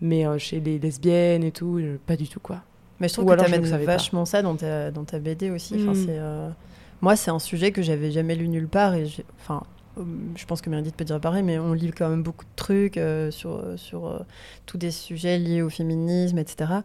mais 0.00 0.26
euh, 0.26 0.38
chez 0.38 0.60
les 0.60 0.78
lesbiennes 0.78 1.42
et 1.44 1.50
tout 1.52 1.78
euh, 1.78 1.98
pas 2.06 2.16
du 2.16 2.28
tout 2.28 2.40
quoi 2.40 2.62
Mais 3.00 3.08
je 3.08 3.14
trouve 3.14 3.26
Ou 3.26 3.30
que 3.30 3.34
tu 3.40 3.44
amènes 3.46 3.68
pas. 3.68 3.78
vachement 3.78 4.24
ça 4.24 4.42
dans 4.42 4.54
ta, 4.56 4.90
dans 4.92 5.04
ta 5.04 5.18
BD 5.18 5.50
aussi. 5.50 5.74
Enfin, 5.74 5.90
Mm. 5.92 5.94
c'est, 6.06 6.18
euh, 6.18 6.50
Moi, 7.02 7.16
c'est 7.16 7.30
un 7.30 7.38
sujet 7.38 7.70
que 7.72 7.82
j'avais 7.82 8.10
jamais 8.10 8.34
lu 8.34 8.48
nulle 8.48 8.68
part. 8.68 8.94
Et 8.94 9.06
enfin, 9.40 9.62
euh, 9.98 10.02
je 10.36 10.44
pense 10.46 10.62
que 10.62 10.70
Meredith 10.70 10.96
peut 10.96 11.04
dire 11.04 11.20
pareil, 11.20 11.42
mais 11.42 11.58
on 11.58 11.74
lit 11.74 11.90
quand 11.90 12.08
même 12.08 12.22
beaucoup 12.22 12.44
de 12.46 12.50
trucs 12.56 12.96
euh, 12.96 13.30
sur, 13.30 13.62
sur 13.76 14.06
euh, 14.06 14.18
tous 14.64 14.78
des 14.78 14.90
sujets 14.90 15.38
liés 15.38 15.60
au 15.62 15.68
féminisme, 15.68 16.38
etc. 16.38 16.82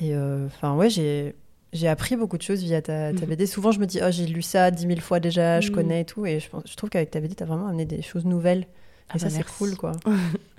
Et 0.00 0.16
enfin, 0.16 0.74
ouais, 0.74 0.90
j'ai. 0.90 1.34
j'ai 1.74 1.86
appris 1.88 2.16
beaucoup 2.16 2.38
de 2.38 2.42
choses 2.42 2.62
via 2.62 2.80
ta, 2.80 3.12
ta 3.12 3.20
Mhm. 3.20 3.26
BD. 3.26 3.46
Souvent, 3.46 3.70
je 3.72 3.78
me 3.80 3.86
dis, 3.86 4.00
oh, 4.02 4.10
j'ai 4.10 4.26
lu 4.26 4.40
ça 4.42 4.70
dix 4.70 4.86
mille 4.86 5.00
fois 5.02 5.20
déjà, 5.20 5.60
je 5.60 5.68
Mhm. 5.68 5.74
connais 5.74 6.00
et 6.00 6.04
tout. 6.04 6.24
Et 6.24 6.40
je, 6.40 6.48
pense- 6.48 6.62
je 6.66 6.74
trouve 6.76 6.88
qu'avec 6.88 7.10
ta 7.10 7.20
BD, 7.20 7.34
tu 7.34 7.42
as 7.42 7.46
vraiment 7.46 7.66
amené 7.68 7.84
des 7.84 8.00
choses 8.00 8.24
nouvelles. 8.24 8.66
Ah 9.10 9.16
et 9.16 9.18
ça, 9.18 9.26
bah, 9.26 9.30
c'est 9.30 9.38
merci. 9.38 9.54
cool, 9.58 9.76
quoi. 9.76 9.92
en 10.06 10.10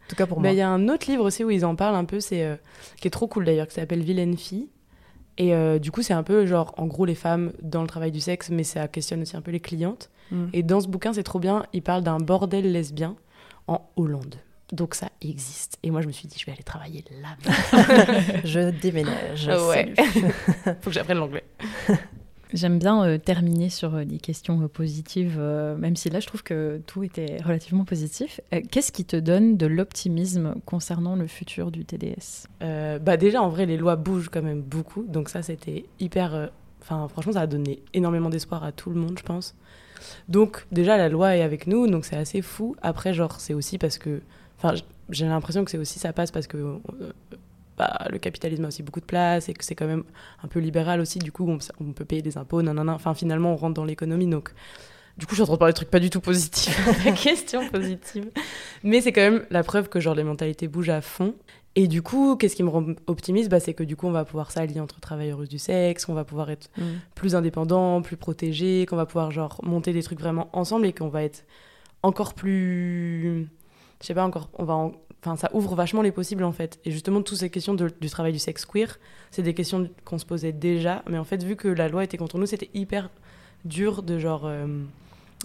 tout 0.07 0.15
cas 0.15 0.27
pour 0.27 0.37
Bah, 0.37 0.43
moi. 0.49 0.51
Il 0.51 0.57
y 0.57 0.61
a 0.61 0.69
un 0.69 0.87
autre 0.89 1.09
livre 1.09 1.23
aussi 1.25 1.43
où 1.43 1.49
ils 1.49 1.65
en 1.65 1.75
parlent 1.75 1.95
un 1.95 2.05
peu, 2.05 2.19
c'est 2.19 2.43
euh, 2.43 2.55
qui 3.01 3.07
est 3.07 3.11
trop 3.11 3.27
cool 3.27 3.45
d'ailleurs, 3.45 3.67
qui 3.67 3.73
s'appelle 3.75 4.01
Vilaine 4.03 4.37
fille. 4.37 4.67
Et 5.39 5.55
euh, 5.55 5.79
du 5.79 5.89
coup, 5.89 6.01
c'est 6.01 6.13
un 6.13 6.21
peu 6.21 6.45
genre, 6.45 6.75
en 6.77 6.85
gros, 6.85 7.05
les 7.05 7.15
femmes 7.15 7.53
dans 7.61 7.81
le 7.81 7.87
travail 7.87 8.11
du 8.11 8.19
sexe, 8.19 8.49
mais 8.49 8.63
ça 8.63 8.87
questionne 8.89 9.21
aussi 9.21 9.37
un 9.37 9.41
peu 9.41 9.51
les 9.51 9.61
clientes. 9.61 10.09
Mm. 10.31 10.45
Et 10.51 10.63
dans 10.63 10.81
ce 10.81 10.87
bouquin, 10.87 11.13
c'est 11.13 11.23
trop 11.23 11.39
bien, 11.39 11.65
il 11.73 11.81
parle 11.81 12.03
d'un 12.03 12.17
bordel 12.17 12.71
lesbien 12.71 13.15
en 13.67 13.89
Hollande. 13.95 14.35
Donc 14.73 14.93
ça 14.93 15.09
existe. 15.21 15.79
Et 15.81 15.91
moi, 15.91 16.01
je 16.01 16.07
me 16.07 16.11
suis 16.11 16.27
dit, 16.27 16.37
je 16.37 16.45
vais 16.45 16.51
aller 16.51 16.63
travailler 16.63 17.03
là. 17.21 17.37
Je 18.43 18.69
déménage. 18.69 19.47
Ouais. 19.47 19.93
Faut 20.81 20.89
que 20.89 20.91
j'apprenne 20.91 21.17
l'anglais. 21.17 21.45
J'aime 22.51 22.79
bien 22.79 23.03
euh, 23.03 23.17
terminer 23.19 23.69
sur 23.69 23.93
euh, 23.93 24.05
des 24.05 24.17
questions 24.17 24.59
euh, 24.61 24.67
positives, 24.67 25.39
même 25.39 25.95
si 25.95 26.09
là 26.09 26.19
je 26.19 26.25
trouve 26.25 26.41
que 26.41 26.81
tout 26.87 27.03
était 27.03 27.37
relativement 27.43 27.85
positif. 27.85 28.41
Qu'est-ce 28.71 28.91
qui 28.91 29.05
te 29.05 29.15
donne 29.15 29.55
de 29.55 29.67
l'optimisme 29.67 30.55
concernant 30.65 31.15
le 31.15 31.27
futur 31.27 31.71
du 31.71 31.85
TDS 31.85 32.47
bah 33.01 33.17
déjà, 33.17 33.41
en 33.41 33.49
vrai, 33.49 33.65
les 33.65 33.77
lois 33.77 33.95
bougent 33.95 34.29
quand 34.29 34.41
même 34.41 34.61
beaucoup. 34.61 35.03
Donc 35.03 35.29
ça, 35.29 35.41
c'était 35.41 35.85
hyper... 35.99 36.49
Enfin, 36.81 37.07
franchement, 37.07 37.33
ça 37.33 37.41
a 37.41 37.47
donné 37.47 37.81
énormément 37.93 38.29
d'espoir 38.29 38.63
à 38.63 38.71
tout 38.71 38.89
le 38.89 38.99
monde, 38.99 39.17
je 39.17 39.23
pense. 39.23 39.55
Donc 40.27 40.65
déjà, 40.71 40.97
la 40.97 41.07
loi 41.07 41.35
est 41.35 41.41
avec 41.41 41.67
nous, 41.67 41.87
donc 41.87 42.05
c'est 42.05 42.17
assez 42.17 42.41
fou. 42.41 42.75
Après, 42.81 43.13
genre, 43.13 43.39
c'est 43.39 43.53
aussi 43.53 43.77
parce 43.77 43.97
que... 43.97 44.21
Enfin, 44.57 44.75
j'ai 45.09 45.25
l'impression 45.25 45.63
que 45.63 45.71
c'est 45.71 45.77
aussi, 45.77 45.99
ça 45.99 46.13
passe 46.13 46.31
parce 46.31 46.47
que 46.47 46.79
bah, 47.79 48.05
le 48.11 48.19
capitalisme 48.19 48.65
a 48.65 48.67
aussi 48.67 48.83
beaucoup 48.83 48.99
de 48.99 49.05
place 49.05 49.49
et 49.49 49.53
que 49.53 49.63
c'est 49.65 49.73
quand 49.73 49.87
même 49.87 50.03
un 50.43 50.47
peu 50.47 50.59
libéral 50.59 50.99
aussi. 50.99 51.17
Du 51.17 51.31
coup, 51.31 51.49
on, 51.49 51.57
on 51.81 51.93
peut 51.93 52.05
payer 52.05 52.21
des 52.21 52.37
impôts, 52.37 52.61
nanana. 52.61 52.93
Enfin, 52.93 53.13
finalement, 53.15 53.53
on 53.53 53.55
rentre 53.55 53.73
dans 53.73 53.85
l'économie, 53.85 54.27
donc... 54.27 54.51
Du 55.17 55.25
coup, 55.25 55.31
je 55.31 55.35
suis 55.35 55.41
en 55.43 55.47
train 55.47 55.55
de 55.55 55.59
parler 55.59 55.73
de 55.73 55.75
trucs 55.75 55.89
pas 55.89 55.99
du 55.99 56.09
tout 56.09 56.21
positifs. 56.21 56.79
la 57.05 57.11
question 57.11 57.67
positive. 57.69 58.29
Mais 58.83 59.01
c'est 59.01 59.11
quand 59.11 59.19
même 59.19 59.43
la 59.49 59.63
preuve 59.63 59.89
que 59.89 59.99
genre 59.99 60.15
les 60.15 60.23
mentalités 60.23 60.69
bougent 60.69 60.89
à 60.91 61.01
fond. 61.01 61.35
Et 61.75 61.87
du 61.89 62.01
coup, 62.01 62.37
qu'est-ce 62.37 62.55
qui 62.55 62.63
me 62.63 62.69
rend 62.69 62.85
optimiste? 63.05 63.49
Bah, 63.49 63.59
C'est 63.59 63.73
que 63.73 63.83
du 63.83 63.97
coup, 63.97 64.07
on 64.07 64.11
va 64.11 64.23
pouvoir 64.23 64.49
s'allier 64.51 64.79
entre 64.79 65.01
travailleuses 65.01 65.49
du 65.49 65.59
sexe, 65.59 66.05
qu'on 66.05 66.13
va 66.13 66.23
pouvoir 66.23 66.49
être 66.51 66.69
Mm. 66.77 66.83
plus 67.15 67.35
indépendant, 67.35 68.01
plus 68.01 68.15
protégé, 68.15 68.85
qu'on 68.85 68.95
va 68.95 69.05
pouvoir 69.05 69.29
genre 69.31 69.59
monter 69.63 69.91
des 69.91 70.03
trucs 70.03 70.21
vraiment 70.21 70.47
ensemble 70.53 70.85
et 70.85 70.93
qu'on 70.93 71.09
va 71.09 71.23
être 71.23 71.43
encore 72.01 72.33
plus... 72.33 73.49
Je 74.01 74.07
sais 74.07 74.13
pas, 74.13 74.23
encore... 74.23 74.49
On 74.57 74.63
va 74.63 74.75
en- 74.75 74.93
Enfin, 75.21 75.35
ça 75.35 75.49
ouvre 75.53 75.75
vachement 75.75 76.01
les 76.01 76.11
possibles 76.11 76.43
en 76.43 76.51
fait. 76.53 76.79
Et 76.85 76.91
justement, 76.91 77.21
toutes 77.21 77.37
ces 77.39 77.49
questions 77.49 77.73
de- 77.73 77.91
du 77.99 78.09
travail 78.09 78.31
du 78.31 78.39
sexe 78.39 78.65
queer, 78.65 78.97
c'est 79.31 79.43
des 79.43 79.53
questions 79.53 79.89
qu'on 80.05 80.17
se 80.17 80.25
posait 80.25 80.53
déjà. 80.53 81.03
Mais 81.09 81.17
en 81.17 81.25
fait, 81.25 81.43
vu 81.43 81.55
que 81.55 81.67
la 81.67 81.89
loi 81.89 82.03
était 82.03 82.17
contre 82.17 82.37
nous, 82.37 82.45
c'était 82.45 82.69
hyper 82.73 83.09
dur 83.65 84.01
de 84.03 84.17
genre... 84.17 84.45
euh, 84.45 84.65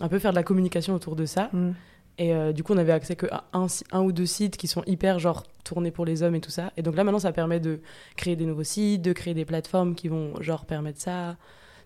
un 0.01 0.09
peu 0.09 0.19
faire 0.19 0.33
de 0.33 0.37
la 0.37 0.43
communication 0.43 0.95
autour 0.95 1.17
de 1.17 1.25
ça. 1.27 1.51
Mm. 1.53 1.71
Et 2.19 2.33
euh, 2.35 2.53
du 2.53 2.63
coup, 2.63 2.73
on 2.75 2.79
avait 2.79 2.93
accès 2.93 3.17
que 3.17 3.27
à 3.27 3.45
un, 3.53 3.67
un 3.91 4.03
ou 4.03 4.13
deux 4.13 4.27
sites 4.27 4.57
qui 4.57 4.69
sont 4.69 4.83
hyper 4.87 5.19
genre 5.19 5.45
tournés 5.65 5.91
pour 5.91 6.05
les 6.05 6.23
hommes 6.23 6.35
et 6.37 6.41
tout 6.41 6.51
ça. 6.51 6.73
Et 6.77 6.83
donc 6.83 6.95
là, 6.97 7.03
maintenant, 7.05 7.19
ça 7.19 7.33
permet 7.33 7.59
de 7.61 7.81
créer 8.17 8.37
des 8.37 8.47
nouveaux 8.47 8.65
sites, 8.65 9.03
de 9.03 9.13
créer 9.13 9.35
des 9.35 9.45
plateformes 9.45 9.95
qui 9.95 10.09
vont 10.09 10.41
genre 10.41 10.65
permettre 10.67 11.01
ça. 11.01 11.37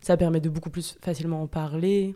Ça 0.01 0.17
permet 0.17 0.41
de 0.41 0.49
beaucoup 0.49 0.71
plus 0.71 0.97
facilement 1.01 1.43
en 1.43 1.47
parler. 1.47 2.15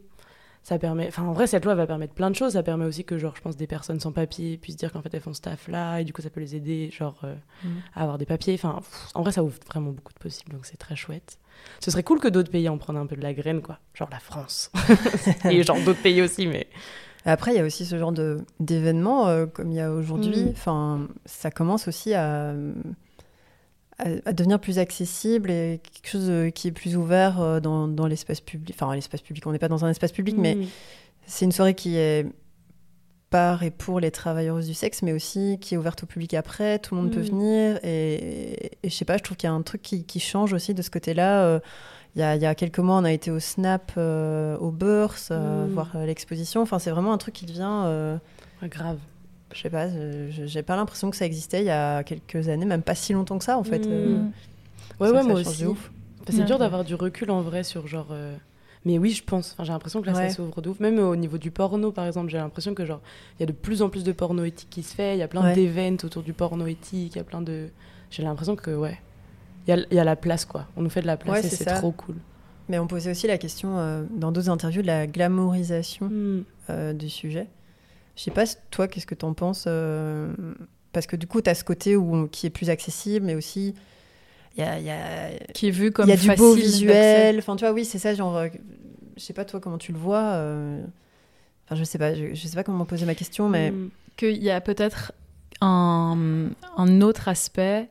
Ça 0.64 0.78
permet, 0.78 1.08
enfin, 1.08 1.24
en 1.24 1.32
vrai, 1.32 1.48
cette 1.48 1.64
loi 1.64 1.74
va 1.74 1.86
permettre 1.88 2.14
plein 2.14 2.30
de 2.30 2.36
choses. 2.36 2.52
Ça 2.52 2.62
permet 2.62 2.84
aussi 2.84 3.04
que, 3.04 3.18
genre, 3.18 3.34
je 3.36 3.40
pense, 3.42 3.56
des 3.56 3.66
personnes 3.66 3.98
sans 3.98 4.12
papier 4.12 4.56
puissent 4.58 4.76
dire 4.76 4.92
qu'en 4.92 5.02
fait, 5.02 5.12
elles 5.12 5.20
font 5.20 5.34
ce 5.34 5.40
taf-là, 5.40 6.00
et 6.00 6.04
du 6.04 6.12
coup, 6.12 6.22
ça 6.22 6.30
peut 6.30 6.38
les 6.40 6.54
aider, 6.54 6.88
genre, 6.96 7.18
euh, 7.24 7.34
Mhm. 7.64 7.70
à 7.96 8.02
avoir 8.02 8.16
des 8.18 8.26
papiers. 8.26 8.54
Enfin, 8.54 8.76
pff, 8.78 9.08
en 9.14 9.22
vrai, 9.22 9.32
ça 9.32 9.42
ouvre 9.42 9.56
vraiment 9.66 9.90
beaucoup 9.90 10.12
de 10.12 10.18
possibles, 10.20 10.52
donc 10.52 10.64
c'est 10.66 10.76
très 10.76 10.94
chouette. 10.94 11.38
Ce 11.80 11.90
serait 11.90 12.04
cool 12.04 12.20
que 12.20 12.28
d'autres 12.28 12.50
pays 12.50 12.68
en 12.68 12.78
prennent 12.78 12.96
un 12.96 13.06
peu 13.06 13.16
de 13.16 13.22
la 13.22 13.34
graine, 13.34 13.60
quoi. 13.60 13.78
Genre 13.94 14.08
la 14.12 14.20
France. 14.20 14.70
et 15.50 15.62
genre 15.64 15.78
d'autres 15.84 16.02
pays 16.02 16.22
aussi, 16.22 16.46
mais. 16.46 16.68
Après, 17.24 17.52
il 17.52 17.56
y 17.56 17.60
a 17.60 17.64
aussi 17.64 17.84
ce 17.84 17.96
genre 17.98 18.12
d'événements 18.58 19.28
euh, 19.28 19.46
comme 19.46 19.70
il 19.70 19.76
y 19.76 19.80
a 19.80 19.92
aujourd'hui. 19.92 20.44
Mm. 20.44 20.48
Enfin, 20.50 21.08
ça 21.24 21.50
commence 21.52 21.86
aussi 21.88 22.14
à, 22.14 22.52
à, 24.24 24.32
devenir 24.32 24.58
plus 24.60 24.78
accessible 24.78 25.50
et 25.50 25.80
quelque 25.82 26.08
chose 26.10 26.28
euh, 26.28 26.50
qui 26.50 26.68
est 26.68 26.72
plus 26.72 26.96
ouvert 26.96 27.40
euh, 27.40 27.60
dans, 27.60 27.88
dans 27.88 28.06
l'espace 28.06 28.40
public. 28.40 28.74
Enfin, 28.78 28.94
l'espace 28.94 29.20
public, 29.22 29.46
on 29.46 29.52
n'est 29.52 29.58
pas 29.58 29.68
dans 29.68 29.84
un 29.84 29.90
espace 29.90 30.12
public, 30.12 30.36
mais 30.38 30.56
c'est 31.26 31.44
une 31.44 31.52
soirée 31.52 31.74
qui 31.74 31.96
est 31.96 32.26
par 33.30 33.62
et 33.62 33.70
pour 33.70 33.98
les 33.98 34.10
travailleuses 34.10 34.66
du 34.66 34.74
sexe, 34.74 35.00
mais 35.02 35.12
aussi 35.12 35.56
qui 35.60 35.74
est 35.74 35.78
ouverte 35.78 36.02
au 36.02 36.06
public 36.06 36.34
après. 36.34 36.78
Tout 36.78 36.94
le 36.94 37.00
monde 37.00 37.10
peut 37.12 37.20
Mm. 37.20 37.24
venir. 37.24 37.80
Et, 37.82 38.66
et 38.82 38.90
je 38.90 38.94
sais 38.94 39.06
pas, 39.06 39.16
je 39.16 39.22
trouve 39.22 39.38
qu'il 39.38 39.48
y 39.48 39.50
a 39.50 39.54
un 39.54 39.62
truc 39.62 39.80
qui, 39.80 40.04
qui 40.04 40.20
change 40.20 40.52
aussi 40.52 40.74
de 40.74 40.82
ce 40.82 40.90
côté-là. 40.90 41.42
Euh, 41.44 41.60
Il 42.14 42.20
y, 42.20 42.22
a, 42.22 42.36
il 42.36 42.42
y 42.42 42.46
a 42.46 42.54
quelques 42.54 42.78
mois, 42.80 42.96
on 42.98 43.04
a 43.04 43.12
été 43.12 43.30
au 43.30 43.40
Snap, 43.40 43.92
euh, 43.96 44.58
au 44.58 44.70
Bourse, 44.70 45.30
euh, 45.30 45.66
Mm. 45.66 45.70
voir 45.72 45.96
l'exposition. 46.04 46.60
Enfin, 46.60 46.78
c'est 46.78 46.90
vraiment 46.90 47.14
un 47.14 47.18
truc 47.18 47.32
qui 47.32 47.46
devient. 47.46 48.18
grave. 48.64 48.98
Je 49.54 49.60
sais 49.62 49.70
pas, 49.70 49.88
je- 49.88 50.46
j'ai 50.46 50.62
pas 50.62 50.76
l'impression 50.76 51.10
que 51.10 51.16
ça 51.16 51.24
existait 51.26 51.60
il 51.60 51.66
y 51.66 51.70
a 51.70 52.02
quelques 52.04 52.48
années, 52.48 52.64
même 52.66 52.82
pas 52.82 52.94
si 52.94 53.12
longtemps 53.12 53.38
que 53.38 53.44
ça 53.44 53.58
en 53.58 53.64
fait. 53.64 53.86
Mm. 53.86 53.90
Euh, 53.90 54.16
Ouais, 55.00 55.08
ça, 55.08 55.12
ouais, 55.14 55.18
ça 55.22 55.24
moi 55.28 55.36
change 55.42 55.46
aussi. 55.48 55.62
de 55.62 55.68
ouf. 55.68 55.90
Enfin, 56.22 56.32
c'est 56.32 56.38
Ouais. 56.40 56.44
dur 56.44 56.58
d'avoir 56.58 56.84
du 56.84 56.94
recul 56.94 57.30
en 57.30 57.40
vrai 57.40 57.62
sur 57.64 57.86
genre. 57.86 58.08
euh, 58.12 58.36
Mais 58.84 58.98
oui, 58.98 59.10
je 59.10 59.22
pense. 59.22 59.52
Enfin, 59.52 59.62
j'ai 59.62 59.72
l'impression 59.72 60.00
que 60.02 60.06
là, 60.06 60.12
Ouais. 60.12 60.28
ça 60.28 60.34
s'ouvre 60.34 60.60
de 60.60 60.68
ouf. 60.68 60.80
Même 60.80 60.98
au 60.98 61.14
niveau 61.14 61.38
du 61.38 61.52
porno, 61.52 61.92
par 61.92 62.04
exemple, 62.04 62.30
j'ai 62.30 62.38
l'impression 62.38 62.74
que 62.74 62.84
genre, 62.84 63.00
il 63.38 63.40
y 63.40 63.42
a 63.44 63.46
de 63.46 63.52
plus 63.52 63.80
en 63.80 63.88
plus 63.88 64.02
de 64.02 64.10
porno 64.10 64.42
éthique 64.44 64.70
qui 64.70 64.82
se 64.82 64.92
fait. 64.92 65.14
Il 65.14 65.20
y 65.20 65.22
a 65.22 65.28
plein 65.28 65.42
Ouais. 65.44 65.54
d'événements 65.54 65.98
autour 66.02 66.24
du 66.24 66.32
porno 66.32 66.66
éthique. 66.66 67.14
Il 67.14 67.18
y 67.18 67.20
a 67.20 67.24
plein 67.24 67.42
de. 67.42 67.68
J'ai 68.10 68.24
l'impression 68.24 68.56
que 68.56 68.72
ouais, 68.74 68.98
il 69.68 69.70
y 69.70 69.72
a, 69.72 69.84
il 69.90 69.96
y 69.96 70.00
a 70.00 70.04
la 70.04 70.16
place 70.16 70.44
quoi. 70.44 70.66
On 70.76 70.82
nous 70.82 70.90
fait 70.90 71.00
de 71.00 71.06
la 71.06 71.16
place 71.16 71.42
Ouais, 71.42 71.46
et 71.46 71.48
c'est 71.50 71.64
trop 71.64 71.92
cool. 71.92 72.16
Mais 72.68 72.78
on 72.80 72.88
posait 72.88 73.12
aussi 73.12 73.28
la 73.28 73.38
question 73.38 73.78
euh, 73.78 74.02
dans 74.16 74.32
d'autres 74.32 74.50
interviews 74.50 74.82
de 74.82 74.86
la 74.88 75.06
glamourisation 75.06 76.08
Mm. 76.08 76.44
euh, 76.70 76.92
du 76.92 77.08
sujet. 77.08 77.46
Je 78.16 78.22
sais 78.22 78.30
pas, 78.30 78.44
toi, 78.70 78.88
qu'est-ce 78.88 79.06
que 79.06 79.14
t'en 79.14 79.32
penses 79.34 79.64
euh, 79.66 80.32
Parce 80.92 81.06
que 81.06 81.16
du 81.16 81.26
coup, 81.26 81.40
t'as 81.40 81.54
ce 81.54 81.64
côté 81.64 81.96
où, 81.96 82.28
qui 82.28 82.46
est 82.46 82.50
plus 82.50 82.68
accessible, 82.70 83.24
mais 83.26 83.34
aussi. 83.34 83.74
Y 84.58 84.62
a, 84.62 84.78
y 84.80 84.90
a- 84.90 85.30
Qui 85.54 85.68
est 85.68 85.70
vu 85.70 85.92
comme 85.92 86.06
il 86.06 86.10
y 86.10 86.12
a 86.12 86.16
du 86.16 86.28
beau 86.36 86.52
visuel. 86.54 87.38
Enfin, 87.38 87.56
tu 87.56 87.64
vois, 87.64 87.72
oui, 87.72 87.84
c'est 87.84 87.98
ça, 87.98 88.14
genre. 88.14 88.36
euh, 88.36 88.48
je 89.16 89.22
sais 89.22 89.32
pas, 89.32 89.44
toi, 89.46 89.60
comment 89.60 89.78
tu 89.78 89.92
le 89.92 89.98
vois. 89.98 90.20
euh, 90.34 90.82
Enfin, 91.66 91.76
je 91.76 91.84
sais 91.84 91.96
pas, 91.98 92.14
je, 92.14 92.34
je 92.34 92.46
sais 92.46 92.54
pas 92.54 92.64
comment 92.64 92.84
poser 92.84 93.06
ma 93.06 93.14
question, 93.14 93.48
mais. 93.48 93.70
Mm. 93.70 93.90
qu'il 94.16 94.42
y 94.42 94.50
a 94.50 94.60
peut-être 94.60 95.12
un, 95.62 96.50
un 96.76 97.00
autre 97.00 97.28
aspect, 97.28 97.88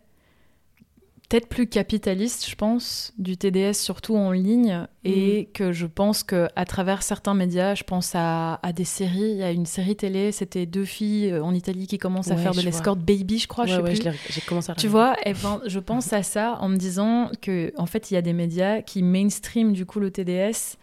peut-être 1.32 1.48
plus 1.48 1.66
capitaliste, 1.68 2.50
je 2.50 2.56
pense, 2.56 3.14
du 3.18 3.38
TDS, 3.38 3.74
surtout 3.74 4.18
en 4.18 4.32
ligne, 4.34 4.86
et 5.06 5.48
que 5.54 5.72
je 5.72 5.86
pense 5.86 6.24
que 6.24 6.50
à 6.58 6.66
travers 6.66 7.04
certains 7.04 7.34
médias, 7.34 7.74
je 7.74 7.84
pense 7.84 8.12
à, 8.16 8.56
à 8.62 8.74
des 8.74 8.84
séries. 8.84 9.32
Il 9.32 9.38
y 9.38 9.44
a 9.44 9.52
une 9.52 9.66
série 9.66 9.96
télé, 9.96 10.34
c'était 10.34 10.66
deux 10.66 10.84
filles 10.84 11.32
euh, 11.32 11.42
en 11.42 11.54
Italie 11.54 11.88
qui 11.88 11.98
commencent 11.98 12.32
à 12.32 12.36
faire 12.36 12.52
de 12.54 12.60
je 12.60 12.66
l'escorte 12.66 13.00
baby, 13.00 13.40
je 13.40 13.48
crois, 13.48 13.66
je 13.66 13.72
Ouais, 13.80 13.96
sais 13.96 14.04
ouais, 14.04 14.12
plus. 14.12 14.28
je 14.28 14.34
j'ai 14.34 14.42
commencé 14.42 14.74
à 14.74 14.76
Tu 14.76 14.90
vois, 14.90 15.16
et 15.26 15.32
ben, 15.32 15.62
je 15.66 15.80
pense 15.80 16.12
à 16.12 16.22
ça 16.22 16.58
en 16.60 16.68
me 16.68 16.76
disant 16.76 17.32
que 17.42 17.72
en 17.78 17.86
fait, 17.86 18.12
il 18.12 18.16
y 18.16 18.18
a 18.18 18.22
des 18.22 18.34
médias 18.34 18.82
qui 18.82 19.02
mainstream 19.02 19.72
du 19.72 19.86
coup 19.86 20.02
le 20.02 20.12
TDS 20.12 20.76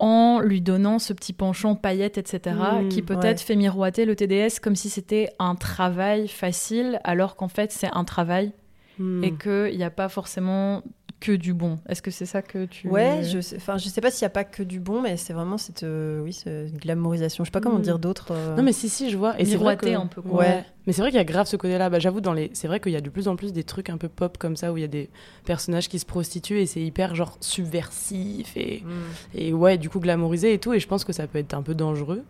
en 0.00 0.40
lui 0.40 0.62
donnant 0.62 0.98
ce 0.98 1.12
petit 1.12 1.34
penchant 1.34 1.74
paillettes, 1.76 2.16
etc., 2.16 2.56
Mm, 2.82 2.88
qui 2.88 3.02
peut-être 3.02 3.40
ouais. 3.40 3.44
fait 3.46 3.56
miroiter 3.56 4.06
le 4.06 4.16
TDS 4.16 4.58
comme 4.60 4.74
si 4.74 4.88
c'était 4.88 5.28
un 5.38 5.54
travail 5.54 6.28
facile, 6.28 6.98
alors 7.04 7.36
qu'en 7.36 7.48
fait 7.48 7.70
c'est 7.72 7.90
un 7.92 8.04
travail 8.04 8.52
Mm. 8.98 9.24
et 9.24 9.32
qu'il 9.34 9.76
n'y 9.76 9.84
a 9.84 9.90
pas 9.90 10.08
forcément 10.08 10.82
que 11.20 11.30
du 11.32 11.54
bon. 11.54 11.78
Est-ce 11.88 12.02
que 12.02 12.10
c'est 12.10 12.26
ça 12.26 12.42
que 12.42 12.64
tu... 12.64 12.88
Ouais, 12.88 13.20
je 13.22 13.40
sais, 13.40 13.56
je 13.76 13.88
sais 13.88 14.00
pas 14.00 14.10
s'il 14.10 14.22
y 14.22 14.26
a 14.26 14.30
pas 14.30 14.42
que 14.42 14.64
du 14.64 14.80
bon, 14.80 15.00
mais 15.00 15.16
c'est 15.16 15.32
vraiment 15.32 15.56
cette, 15.56 15.84
euh, 15.84 16.20
oui, 16.20 16.32
cette 16.32 16.74
glamourisation. 16.76 17.44
Je 17.44 17.48
sais 17.48 17.52
pas 17.52 17.60
comment 17.60 17.78
Mm. 17.78 17.82
dire 17.82 17.98
d'autres. 18.00 18.32
euh, 18.32 18.56
Non 18.56 18.64
mais 18.64 18.72
si 18.72 18.88
si 18.88 19.08
je 19.08 19.16
vois 19.16 19.38
et 19.40 19.44
c'est 19.44 19.56
vrai 19.56 19.76
que 19.76 19.86
un 19.86 20.06
peu, 20.08 20.20
quoi. 20.20 20.40
ouais. 20.40 20.64
Mais 20.86 20.92
c'est 20.92 21.00
vrai 21.00 21.10
qu'il 21.12 21.18
y 21.18 21.20
a 21.20 21.24
grave 21.24 21.46
ce 21.46 21.54
côté-là 21.56 21.88
bah 21.90 22.00
j'avoue 22.00 22.20
dans 22.20 22.32
les 22.32 22.50
c'est 22.54 22.66
vrai 22.66 22.80
qu'il 22.80 22.90
y 22.90 22.96
a 22.96 23.00
de 23.00 23.08
plus 23.08 23.28
en 23.28 23.36
plus 23.36 23.52
des 23.52 23.62
trucs 23.62 23.88
un 23.88 23.98
peu 23.98 24.08
pop 24.08 24.36
comme 24.36 24.56
ça 24.56 24.72
où 24.72 24.76
il 24.78 24.80
y 24.80 24.84
a 24.84 24.88
des 24.88 25.10
personnages 25.44 25.88
qui 25.88 26.00
se 26.00 26.06
prostituent 26.06 26.58
et 26.58 26.66
c'est 26.66 26.82
hyper 26.82 27.14
genre 27.14 27.38
subversif 27.40 28.56
et 28.56 28.82
Mm. 28.84 29.38
et 29.38 29.52
ouais 29.52 29.78
du 29.78 29.88
coup 29.88 30.00
glamourisé 30.00 30.52
et 30.54 30.58
tout 30.58 30.72
et 30.72 30.80
je 30.80 30.88
pense 30.88 31.04
que 31.04 31.12
ça 31.12 31.28
peut 31.28 31.38
être 31.38 31.54
un 31.54 31.62
peu 31.62 31.74
dangereux 31.76 32.24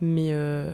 mais 0.00 0.28
euh, 0.30 0.72